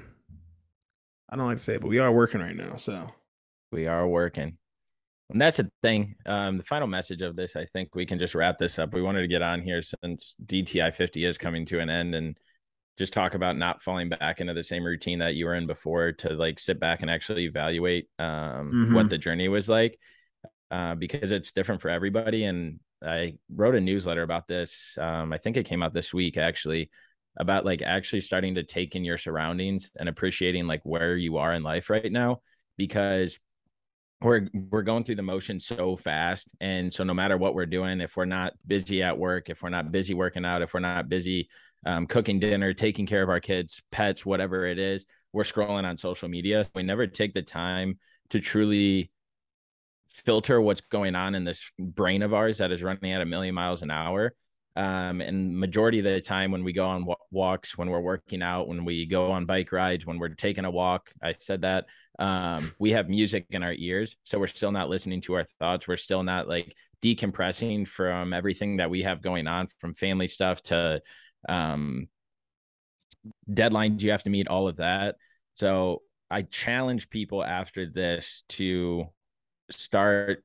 I 1.30 1.36
don't 1.38 1.46
like 1.48 1.58
to 1.58 1.64
say 1.64 1.76
it, 1.76 1.82
but 1.82 1.88
we 1.90 2.00
are 2.00 2.12
working 2.12 2.42
right 2.42 2.56
now. 2.56 2.76
So 2.76 3.10
we 3.72 3.88
are 3.88 4.08
working. 4.08 4.58
And 5.30 5.42
that's 5.42 5.58
the 5.58 5.70
thing. 5.82 6.16
Um, 6.26 6.58
the 6.58 6.64
final 6.64 6.88
message 6.88 7.22
of 7.22 7.38
this, 7.38 7.56
I 7.56 7.66
think 7.66 7.96
we 7.96 8.06
can 8.06 8.20
just 8.20 8.36
wrap 8.36 8.58
this 8.60 8.78
up. 8.78 8.94
We 8.94 9.02
wanted 9.02 9.22
to 9.22 9.28
get 9.28 9.42
on 9.42 9.62
here 9.62 9.82
since 9.82 10.36
DTI 10.46 10.94
50 10.94 11.24
is 11.24 11.38
coming 11.38 11.66
to 11.68 11.80
an 11.80 11.90
end 11.90 12.16
and 12.16 12.38
just 12.98 13.14
talk 13.14 13.34
about 13.34 13.58
not 13.58 13.82
falling 13.82 14.10
back 14.10 14.42
into 14.42 14.54
the 14.54 14.64
same 14.64 14.84
routine 14.84 15.20
that 15.20 15.36
you 15.36 15.46
were 15.46 15.56
in 15.56 15.68
before 15.68 16.12
to 16.12 16.34
like 16.34 16.60
sit 16.60 16.82
back 16.82 17.02
and 17.02 17.10
actually 17.10 17.46
evaluate 17.46 18.10
um, 18.20 18.94
what 18.94 19.06
Mhm. 19.06 19.10
the 19.10 19.18
journey 19.18 19.48
was 19.48 19.70
like 19.70 19.98
uh, 20.70 20.96
because 20.96 21.32
it's 21.32 21.54
different 21.54 21.82
for 21.82 21.88
everybody. 21.90 22.44
And 22.44 22.82
I 23.02 23.38
wrote 23.56 23.76
a 23.76 23.82
newsletter 23.82 24.24
about 24.24 24.50
this. 24.50 24.98
Um, 25.00 25.32
I 25.32 25.38
think 25.38 25.56
it 25.56 25.64
came 25.66 25.82
out 25.82 25.94
this 25.94 26.14
week 26.14 26.38
actually 26.38 26.90
about 27.38 27.66
like 27.66 27.82
actually 27.82 28.22
starting 28.22 28.56
to 28.56 28.64
take 28.64 28.96
in 28.96 29.04
your 29.04 29.18
surroundings 29.18 29.90
and 29.98 30.10
appreciating 30.10 30.68
like 30.68 30.82
where 30.84 31.16
you 31.16 31.38
are 31.38 31.54
in 31.54 31.64
life 31.64 31.90
right 31.90 32.12
now 32.12 32.42
because 32.78 33.40
we're 34.22 34.48
we're 34.70 34.82
going 34.82 35.04
through 35.04 35.16
the 35.16 35.22
motion 35.22 35.60
so 35.60 35.96
fast 35.96 36.50
and 36.60 36.94
so 36.94 37.04
no 37.04 37.14
matter 37.14 37.38
what 37.38 37.56
we're 37.56 37.66
doing 37.66 38.02
if 38.02 38.16
we're 38.16 38.26
not 38.26 38.54
busy 38.68 39.02
at 39.02 39.18
work 39.18 39.50
if 39.50 39.64
we're 39.64 39.70
not 39.70 39.92
busy 39.92 40.14
working 40.14 40.46
out 40.46 40.62
if 40.62 40.74
we're 40.74 40.80
not 40.80 41.10
busy 41.10 41.50
um, 41.86 42.06
cooking 42.06 42.40
dinner 42.40 42.74
taking 42.74 43.06
care 43.06 43.24
of 43.24 43.30
our 43.30 43.40
kids 43.40 43.82
pets 43.92 44.26
whatever 44.26 44.66
it 44.66 44.78
is 44.78 45.06
we're 45.34 45.44
scrolling 45.44 45.86
on 45.86 45.98
social 45.98 46.30
media 46.30 46.68
we 46.76 46.84
never 46.84 47.08
take 47.08 47.34
the 47.34 47.42
time 47.42 47.98
to 48.30 48.40
truly 48.40 49.10
filter 50.12 50.62
what's 50.62 50.82
going 50.82 51.16
on 51.16 51.36
in 51.36 51.44
this 51.44 51.64
brain 51.80 52.22
of 52.22 52.34
ours 52.34 52.58
that 52.58 52.72
is 52.72 52.84
running 52.84 53.12
at 53.12 53.22
a 53.22 53.26
million 53.26 53.56
miles 53.56 53.82
an 53.82 53.92
hour. 53.92 54.34
Um, 54.76 55.20
and 55.20 55.58
majority 55.58 56.00
of 56.00 56.06
the 56.06 56.22
time 56.22 56.52
when 56.52 56.64
we 56.64 56.72
go 56.72 56.86
on 56.86 57.06
walks, 57.30 57.78
when 57.78 57.90
we're 57.90 58.00
working 58.00 58.42
out, 58.42 58.70
when 58.70 58.86
we 58.86 59.06
go 59.06 59.32
on 59.32 59.46
bike 59.46 59.72
rides, 59.72 60.06
when 60.06 60.18
we're 60.18 60.30
taking 60.30 60.64
a 60.64 60.72
walk, 60.72 61.12
I 61.22 61.34
said 61.34 61.62
that 61.62 61.86
um, 62.20 62.72
we 62.80 62.92
have 62.92 63.10
music 63.10 63.48
in 63.50 63.64
our 63.64 63.74
ears, 63.74 64.16
so 64.24 64.40
we're 64.40 64.48
still 64.48 64.72
not 64.72 64.90
listening 64.90 65.22
to 65.22 65.34
our 65.34 65.44
thoughts. 65.60 65.88
We're 65.88 65.98
still 65.98 66.24
not 66.24 66.48
like 66.48 66.74
decompressing 67.04 67.88
from 67.88 68.32
everything 68.32 68.78
that 68.78 68.90
we 68.90 69.02
have 69.04 69.22
going 69.22 69.48
on, 69.48 69.68
from 69.80 69.94
family 69.94 70.28
stuff 70.28 70.62
to 70.64 71.02
um, 71.50 72.08
deadlines 73.50 74.02
you 74.02 74.12
have 74.12 74.24
to 74.24 74.30
meet, 74.30 74.48
all 74.48 74.68
of 74.68 74.78
that. 74.78 75.16
So 75.56 76.04
I 76.30 76.44
challenge 76.44 77.10
people 77.10 77.44
after 77.44 77.86
this 77.86 78.44
to 78.50 79.08
start 79.70 80.44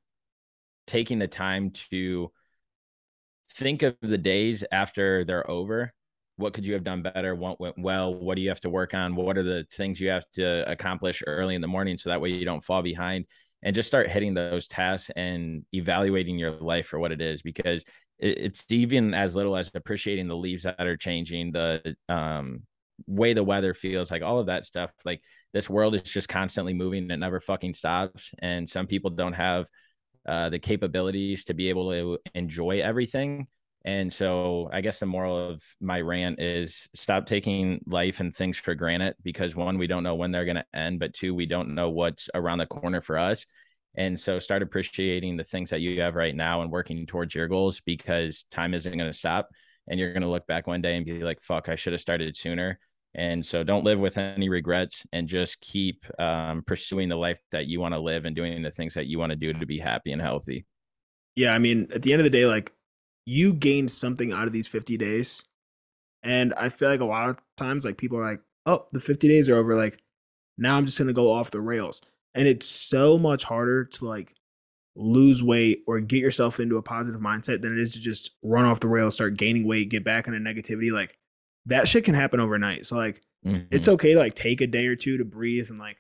taking 0.87 1.19
the 1.19 1.29
time 1.29 1.71
to 1.91 2.33
think 3.57 3.83
of 3.83 3.97
the 4.03 4.19
days 4.19 4.65
after 4.71 5.25
they're 5.25 5.49
over. 5.51 5.93
What 6.37 6.53
could 6.53 6.67
you 6.67 6.75
have 6.75 6.85
done 6.85 7.03
better? 7.03 7.35
What 7.35 7.59
went 7.59 7.79
well? 7.79 8.15
What 8.15 8.37
do 8.37 8.43
you 8.43 8.51
have 8.51 8.61
to 8.61 8.71
work 8.71 8.93
on? 8.93 9.17
What 9.17 9.39
are 9.39 9.43
the 9.43 9.67
things 9.73 9.99
you 10.01 10.11
have 10.11 10.25
to 10.35 10.71
accomplish 10.71 11.23
early 11.27 11.55
in 11.55 11.63
the 11.63 11.69
morning 11.69 11.97
so 11.97 12.11
that 12.11 12.21
way 12.21 12.31
you 12.31 12.45
don't 12.45 12.65
fall 12.65 12.83
behind? 12.83 13.25
And 13.63 13.75
just 13.75 13.89
start 13.89 14.11
hitting 14.11 14.35
those 14.35 14.69
tasks 14.69 15.11
and 15.17 15.65
evaluating 15.73 16.39
your 16.39 16.53
life 16.53 16.87
for 16.87 16.99
what 16.99 17.11
it 17.11 17.23
is 17.23 17.41
because 17.41 17.85
it's 18.19 18.65
even 18.71 19.15
as 19.15 19.35
little 19.35 19.57
as 19.57 19.71
appreciating 19.75 20.29
the 20.29 20.37
leaves 20.37 20.65
that 20.65 20.81
are 20.81 20.97
changing, 20.97 21.53
the 21.53 21.97
um, 22.09 22.63
way 23.07 23.33
the 23.33 23.43
weather 23.43 23.75
feels, 23.75 24.11
like 24.11 24.23
all 24.23 24.39
of 24.39 24.47
that 24.47 24.67
stuff. 24.67 24.91
Like 25.05 25.23
this 25.53 25.69
world 25.69 25.95
is 25.95 26.03
just 26.03 26.29
constantly 26.29 26.75
moving; 26.75 27.05
and 27.05 27.13
it 27.13 27.17
never 27.17 27.41
fucking 27.41 27.75
stops. 27.75 28.31
And 28.39 28.69
some 28.69 28.87
people 28.87 29.11
don't 29.11 29.35
have 29.35 29.67
uh, 30.27 30.51
the 30.51 30.59
capabilities 30.59 31.45
to 31.45 31.55
be 31.55 31.69
able 31.69 31.91
to 31.91 32.19
enjoy 32.35 32.81
everything. 32.81 33.47
And 33.85 34.13
so, 34.13 34.69
I 34.73 34.81
guess 34.81 34.99
the 34.99 35.07
moral 35.07 35.51
of 35.51 35.63
my 35.81 36.01
rant 36.01 36.41
is 36.41 36.89
stop 36.95 37.27
taking 37.27 37.81
life 37.87 38.19
and 38.19 38.35
things 38.35 38.59
for 38.59 38.75
granted 38.75 39.15
because 39.23 39.55
one, 39.55 39.79
we 39.79 39.87
don't 39.87 40.03
know 40.03 40.17
when 40.17 40.33
they're 40.33 40.45
going 40.45 40.57
to 40.57 40.65
end, 40.75 40.99
but 40.99 41.15
two, 41.15 41.33
we 41.35 41.47
don't 41.47 41.77
know 41.77 41.91
what's 41.91 42.29
around 42.35 42.59
the 42.59 42.67
corner 42.67 43.01
for 43.01 43.17
us. 43.17 43.47
And 43.97 44.19
so, 44.19 44.41
start 44.41 44.63
appreciating 44.63 45.37
the 45.37 45.45
things 45.45 45.71
that 45.71 45.81
you 45.81 46.01
have 46.01 46.17
right 46.17 46.35
now 46.35 46.63
and 46.63 46.73
working 46.73 47.07
towards 47.07 47.33
your 47.33 47.47
goals 47.47 47.81
because 47.81 48.45
time 48.51 48.75
isn't 48.75 48.99
going 48.99 49.11
to 49.11 49.17
stop. 49.17 49.51
And 49.89 50.01
you're 50.01 50.13
going 50.13 50.23
to 50.23 50.29
look 50.29 50.49
back 50.49 50.67
one 50.67 50.83
day 50.83 50.97
and 50.97 51.07
be 51.07 51.23
like, 51.23 51.41
fuck, 51.41 51.69
I 51.69 51.77
should 51.77 51.93
have 51.93 52.01
started 52.01 52.37
sooner. 52.37 52.81
And 53.17 53.45
so 53.45 53.65
don't 53.65 53.83
live 53.83 53.99
with 53.99 54.19
any 54.19 54.51
regrets 54.51 55.05
and 55.11 55.27
just 55.27 55.59
keep 55.63 56.05
um, 56.21 56.63
pursuing 56.67 57.09
the 57.09 57.17
life 57.17 57.41
that 57.51 57.67
you 57.67 57.81
want 57.81 57.95
to 57.95 57.99
live 57.99 58.27
and 58.27 58.37
doing 58.37 58.63
the 58.63 58.71
things 58.71 58.93
that 58.93 59.07
you 59.07 59.19
want 59.19 59.31
to 59.31 59.37
do 59.37 59.55
to 59.55 59.67
be 59.67 59.79
happy 59.79 60.13
and 60.13 60.21
healthy. 60.21 60.67
Yeah. 61.35 61.55
I 61.55 61.59
mean, 61.59 61.89
at 61.95 62.03
the 62.03 62.13
end 62.13 62.21
of 62.21 62.25
the 62.25 62.31
day, 62.31 62.45
like 62.45 62.73
you 63.25 63.55
gained 63.55 63.91
something 63.91 64.33
out 64.33 64.47
of 64.47 64.53
these 64.53 64.67
50 64.67 64.99
days. 64.99 65.43
And 66.23 66.53
I 66.55 66.69
feel 66.69 66.91
like 66.91 67.01
a 67.01 67.07
lot 67.07 67.31
of 67.31 67.39
times, 67.57 67.87
like 67.87 67.97
people 67.97 68.19
are 68.19 68.31
like, 68.31 68.41
oh, 68.67 68.85
the 68.93 69.01
50 69.01 69.29
days 69.29 69.49
are 69.49 69.57
over. 69.57 69.77
Like 69.77 69.99
now 70.59 70.77
I'm 70.77 70.85
just 70.85 70.99
going 70.99 71.09
to 71.09 71.15
go 71.15 71.33
off 71.33 71.51
the 71.51 71.61
rails. 71.61 72.03
And 72.35 72.47
it's 72.47 72.67
so 72.67 73.17
much 73.17 73.45
harder 73.45 73.87
to 73.87 74.05
like 74.05 74.35
lose 74.95 75.43
weight 75.43 75.85
or 75.87 76.01
get 76.01 76.21
yourself 76.21 76.61
into 76.61 76.77
a 76.77 76.83
positive 76.83 77.21
mindset 77.21 77.63
than 77.63 77.73
it 77.73 77.81
is 77.81 77.93
to 77.93 78.01
just 78.01 78.33
run 78.43 78.67
off 78.67 78.81
the 78.81 78.89
rails, 78.89 79.15
start 79.15 79.39
gaining 79.39 79.67
weight, 79.67 79.89
get 79.89 80.05
back 80.05 80.27
into 80.27 80.39
negativity. 80.39 80.93
Like 80.93 81.17
that 81.67 81.89
shit 81.89 82.05
can 82.05 82.15
happen 82.15 82.41
overnight. 82.41 82.87
So 82.87 82.97
like 82.97 83.23
mm-hmm. 83.45 83.67
it's 83.71 83.89
okay 83.89 84.15
to 84.15 84.19
like 84.19 84.35
take 84.35 84.61
a 84.61 84.67
day 84.67 84.87
or 84.87 84.97
two 84.97 85.19
to 85.19 85.25
breathe 85.25 85.71
and 85.71 85.79
like 85.79 85.99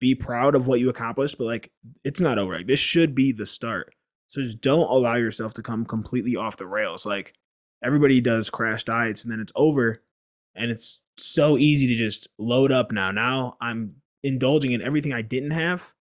be 0.00 0.14
proud 0.14 0.54
of 0.54 0.66
what 0.66 0.80
you 0.80 0.88
accomplished, 0.88 1.38
but 1.38 1.44
like 1.44 1.72
it's 2.04 2.20
not 2.20 2.38
over. 2.38 2.56
Like 2.56 2.66
this 2.66 2.80
should 2.80 3.14
be 3.14 3.32
the 3.32 3.46
start. 3.46 3.94
So 4.28 4.40
just 4.40 4.60
don't 4.60 4.90
allow 4.90 5.16
yourself 5.16 5.54
to 5.54 5.62
come 5.62 5.84
completely 5.84 6.36
off 6.36 6.56
the 6.56 6.66
rails. 6.66 7.04
Like 7.04 7.34
everybody 7.82 8.20
does 8.20 8.50
crash 8.50 8.84
diets 8.84 9.24
and 9.24 9.32
then 9.32 9.40
it's 9.40 9.52
over 9.54 10.02
and 10.54 10.70
it's 10.70 11.02
so 11.18 11.56
easy 11.56 11.88
to 11.88 11.94
just 11.94 12.28
load 12.38 12.72
up 12.72 12.92
now. 12.92 13.10
Now 13.10 13.56
I'm 13.60 13.96
indulging 14.22 14.72
in 14.72 14.82
everything 14.82 15.12
I 15.12 15.22
didn't 15.22 15.50
have, 15.50 15.92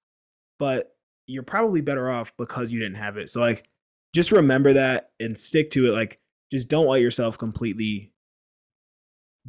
but 0.59 0.95
you're 1.27 1.43
probably 1.43 1.81
better 1.81 2.09
off 2.09 2.35
because 2.37 2.71
you 2.71 2.79
didn't 2.79 2.95
have 2.95 3.17
it. 3.17 3.29
So 3.29 3.39
like 3.39 3.67
just 4.13 4.31
remember 4.31 4.73
that 4.73 5.11
and 5.19 5.37
stick 5.37 5.71
to 5.71 5.87
it. 5.87 5.91
Like 5.91 6.19
just 6.51 6.67
don't 6.67 6.87
let 6.87 7.01
yourself 7.01 7.37
completely 7.37 8.11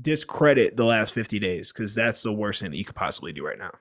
discredit 0.00 0.76
the 0.76 0.84
last 0.84 1.14
50 1.14 1.38
days 1.38 1.72
because 1.72 1.94
that's 1.94 2.22
the 2.22 2.32
worst 2.32 2.60
thing 2.60 2.70
that 2.70 2.76
you 2.76 2.84
could 2.84 2.94
possibly 2.94 3.32
do 3.32 3.44
right 3.44 3.58
now. 3.58 3.72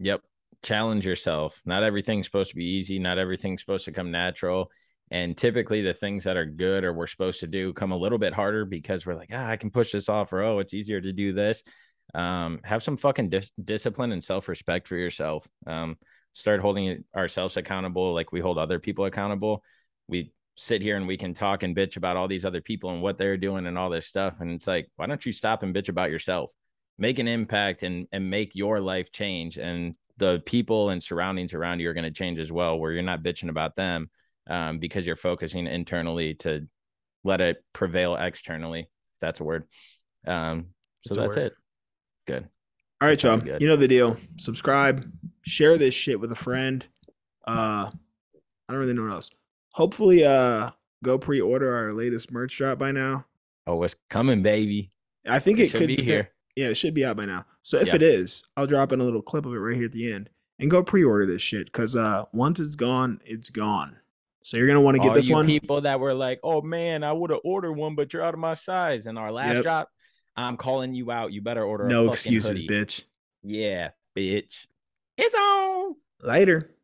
Yep. 0.00 0.22
Challenge 0.62 1.06
yourself. 1.06 1.60
Not 1.64 1.82
everything's 1.82 2.26
supposed 2.26 2.50
to 2.50 2.56
be 2.56 2.64
easy. 2.64 2.98
Not 2.98 3.18
everything's 3.18 3.60
supposed 3.60 3.84
to 3.86 3.92
come 3.92 4.10
natural. 4.10 4.70
And 5.10 5.36
typically, 5.36 5.80
the 5.80 5.94
things 5.94 6.24
that 6.24 6.36
are 6.36 6.44
good 6.44 6.84
or 6.84 6.92
we're 6.92 7.06
supposed 7.06 7.40
to 7.40 7.46
do 7.46 7.72
come 7.72 7.92
a 7.92 7.96
little 7.96 8.18
bit 8.18 8.34
harder 8.34 8.64
because 8.64 9.06
we're 9.06 9.14
like, 9.14 9.30
ah, 9.32 9.46
I 9.46 9.56
can 9.56 9.70
push 9.70 9.92
this 9.92 10.08
off, 10.08 10.32
or 10.32 10.42
oh, 10.42 10.58
it's 10.58 10.74
easier 10.74 11.00
to 11.00 11.12
do 11.12 11.32
this. 11.32 11.62
Um, 12.14 12.60
have 12.64 12.82
some 12.82 12.96
fucking 12.96 13.30
dis- 13.30 13.50
discipline 13.62 14.12
and 14.12 14.22
self 14.22 14.48
respect 14.48 14.86
for 14.86 14.96
yourself. 14.96 15.48
Um, 15.66 15.96
start 16.34 16.60
holding 16.60 17.04
ourselves 17.16 17.56
accountable 17.56 18.12
like 18.12 18.32
we 18.32 18.40
hold 18.40 18.58
other 18.58 18.78
people 18.78 19.06
accountable. 19.06 19.62
We 20.08 20.32
sit 20.58 20.82
here 20.82 20.96
and 20.96 21.06
we 21.06 21.16
can 21.16 21.34
talk 21.34 21.62
and 21.62 21.74
bitch 21.74 21.96
about 21.96 22.16
all 22.16 22.26
these 22.26 22.44
other 22.44 22.60
people 22.60 22.90
and 22.90 23.00
what 23.00 23.16
they're 23.16 23.36
doing 23.36 23.66
and 23.66 23.78
all 23.78 23.90
this 23.90 24.08
stuff. 24.08 24.34
And 24.40 24.50
it's 24.50 24.66
like, 24.66 24.90
why 24.96 25.06
don't 25.06 25.24
you 25.24 25.32
stop 25.32 25.62
and 25.62 25.72
bitch 25.72 25.88
about 25.88 26.10
yourself? 26.10 26.50
Make 26.98 27.20
an 27.20 27.28
impact 27.28 27.84
and 27.84 28.08
and 28.10 28.28
make 28.28 28.56
your 28.56 28.80
life 28.80 29.12
change. 29.12 29.56
And 29.56 29.94
the 30.16 30.42
people 30.44 30.90
and 30.90 31.00
surroundings 31.00 31.54
around 31.54 31.78
you 31.78 31.88
are 31.88 31.94
going 31.94 32.02
to 32.02 32.10
change 32.10 32.40
as 32.40 32.50
well, 32.50 32.76
where 32.76 32.90
you're 32.90 33.02
not 33.02 33.22
bitching 33.22 33.50
about 33.50 33.76
them 33.76 34.10
um, 34.48 34.80
because 34.80 35.06
you're 35.06 35.14
focusing 35.14 35.68
internally 35.68 36.34
to 36.34 36.66
let 37.22 37.40
it 37.40 37.64
prevail 37.72 38.16
externally. 38.16 38.90
That's 39.20 39.38
a 39.38 39.44
word. 39.44 39.62
Um, 40.26 40.66
so 41.06 41.14
that's, 41.14 41.36
that's 41.36 41.52
it. 41.52 41.58
Good. 42.26 42.48
All 43.00 43.06
right, 43.06 43.22
y'all. 43.22 43.40
You 43.60 43.68
know 43.68 43.76
the 43.76 43.86
deal. 43.86 44.16
Subscribe, 44.38 45.08
share 45.42 45.78
this 45.78 45.94
shit 45.94 46.18
with 46.18 46.32
a 46.32 46.36
friend. 46.36 46.84
Uh, 47.46 47.90
I 48.68 48.72
don't 48.72 48.80
really 48.80 48.92
know 48.92 49.02
what 49.02 49.12
else 49.12 49.30
hopefully 49.78 50.24
uh 50.24 50.70
go 51.04 51.16
pre-order 51.16 51.72
our 51.72 51.94
latest 51.94 52.32
merch 52.32 52.58
drop 52.58 52.78
by 52.78 52.90
now. 52.90 53.24
Oh, 53.64 53.80
it's 53.84 53.94
coming, 54.10 54.42
baby. 54.42 54.90
I 55.26 55.38
think 55.38 55.60
it, 55.60 55.72
it 55.72 55.78
could 55.78 55.86
be 55.86 56.02
here. 56.02 56.32
Yeah, 56.56 56.66
it 56.66 56.74
should 56.74 56.94
be 56.94 57.04
out 57.04 57.16
by 57.16 57.26
now. 57.26 57.46
So 57.62 57.78
if 57.78 57.94
it 57.94 58.02
is, 58.02 58.42
I'll 58.56 58.66
drop 58.66 58.92
in 58.92 59.00
a 59.00 59.04
little 59.04 59.22
clip 59.22 59.46
of 59.46 59.52
it 59.52 59.58
right 59.58 59.76
here 59.76 59.84
at 59.84 59.92
the 59.92 60.12
end 60.12 60.30
and 60.58 60.68
go 60.68 60.82
pre-order 60.82 61.26
this 61.26 61.40
shit 61.40 61.66
because 61.66 61.94
uh 61.94 62.24
once 62.32 62.58
it's 62.58 62.74
gone, 62.74 63.20
it's 63.24 63.50
gone. 63.50 63.98
So 64.42 64.56
you're 64.56 64.66
gonna 64.66 64.80
want 64.80 64.96
to 64.96 65.00
get 65.00 65.10
All 65.10 65.14
this 65.14 65.30
one. 65.30 65.46
People 65.46 65.82
that 65.82 66.00
were 66.00 66.14
like, 66.14 66.40
"Oh 66.42 66.60
man, 66.60 67.04
I 67.04 67.12
would 67.12 67.30
have 67.30 67.40
ordered 67.44 67.74
one, 67.74 67.94
but 67.94 68.12
you're 68.12 68.22
out 68.22 68.34
of 68.34 68.40
my 68.40 68.54
size." 68.54 69.06
And 69.06 69.18
our 69.18 69.30
last 69.30 69.56
yep. 69.56 69.62
drop, 69.62 69.90
I'm 70.36 70.56
calling 70.56 70.94
you 70.94 71.12
out. 71.12 71.32
You 71.32 71.42
better 71.42 71.62
order. 71.62 71.86
No 71.86 72.10
excuses, 72.10 72.50
hoodie. 72.50 72.66
bitch. 72.66 73.04
Yeah, 73.44 73.90
bitch. 74.16 74.66
It's 75.16 75.34
on. 75.34 75.96
Later. 76.22 76.74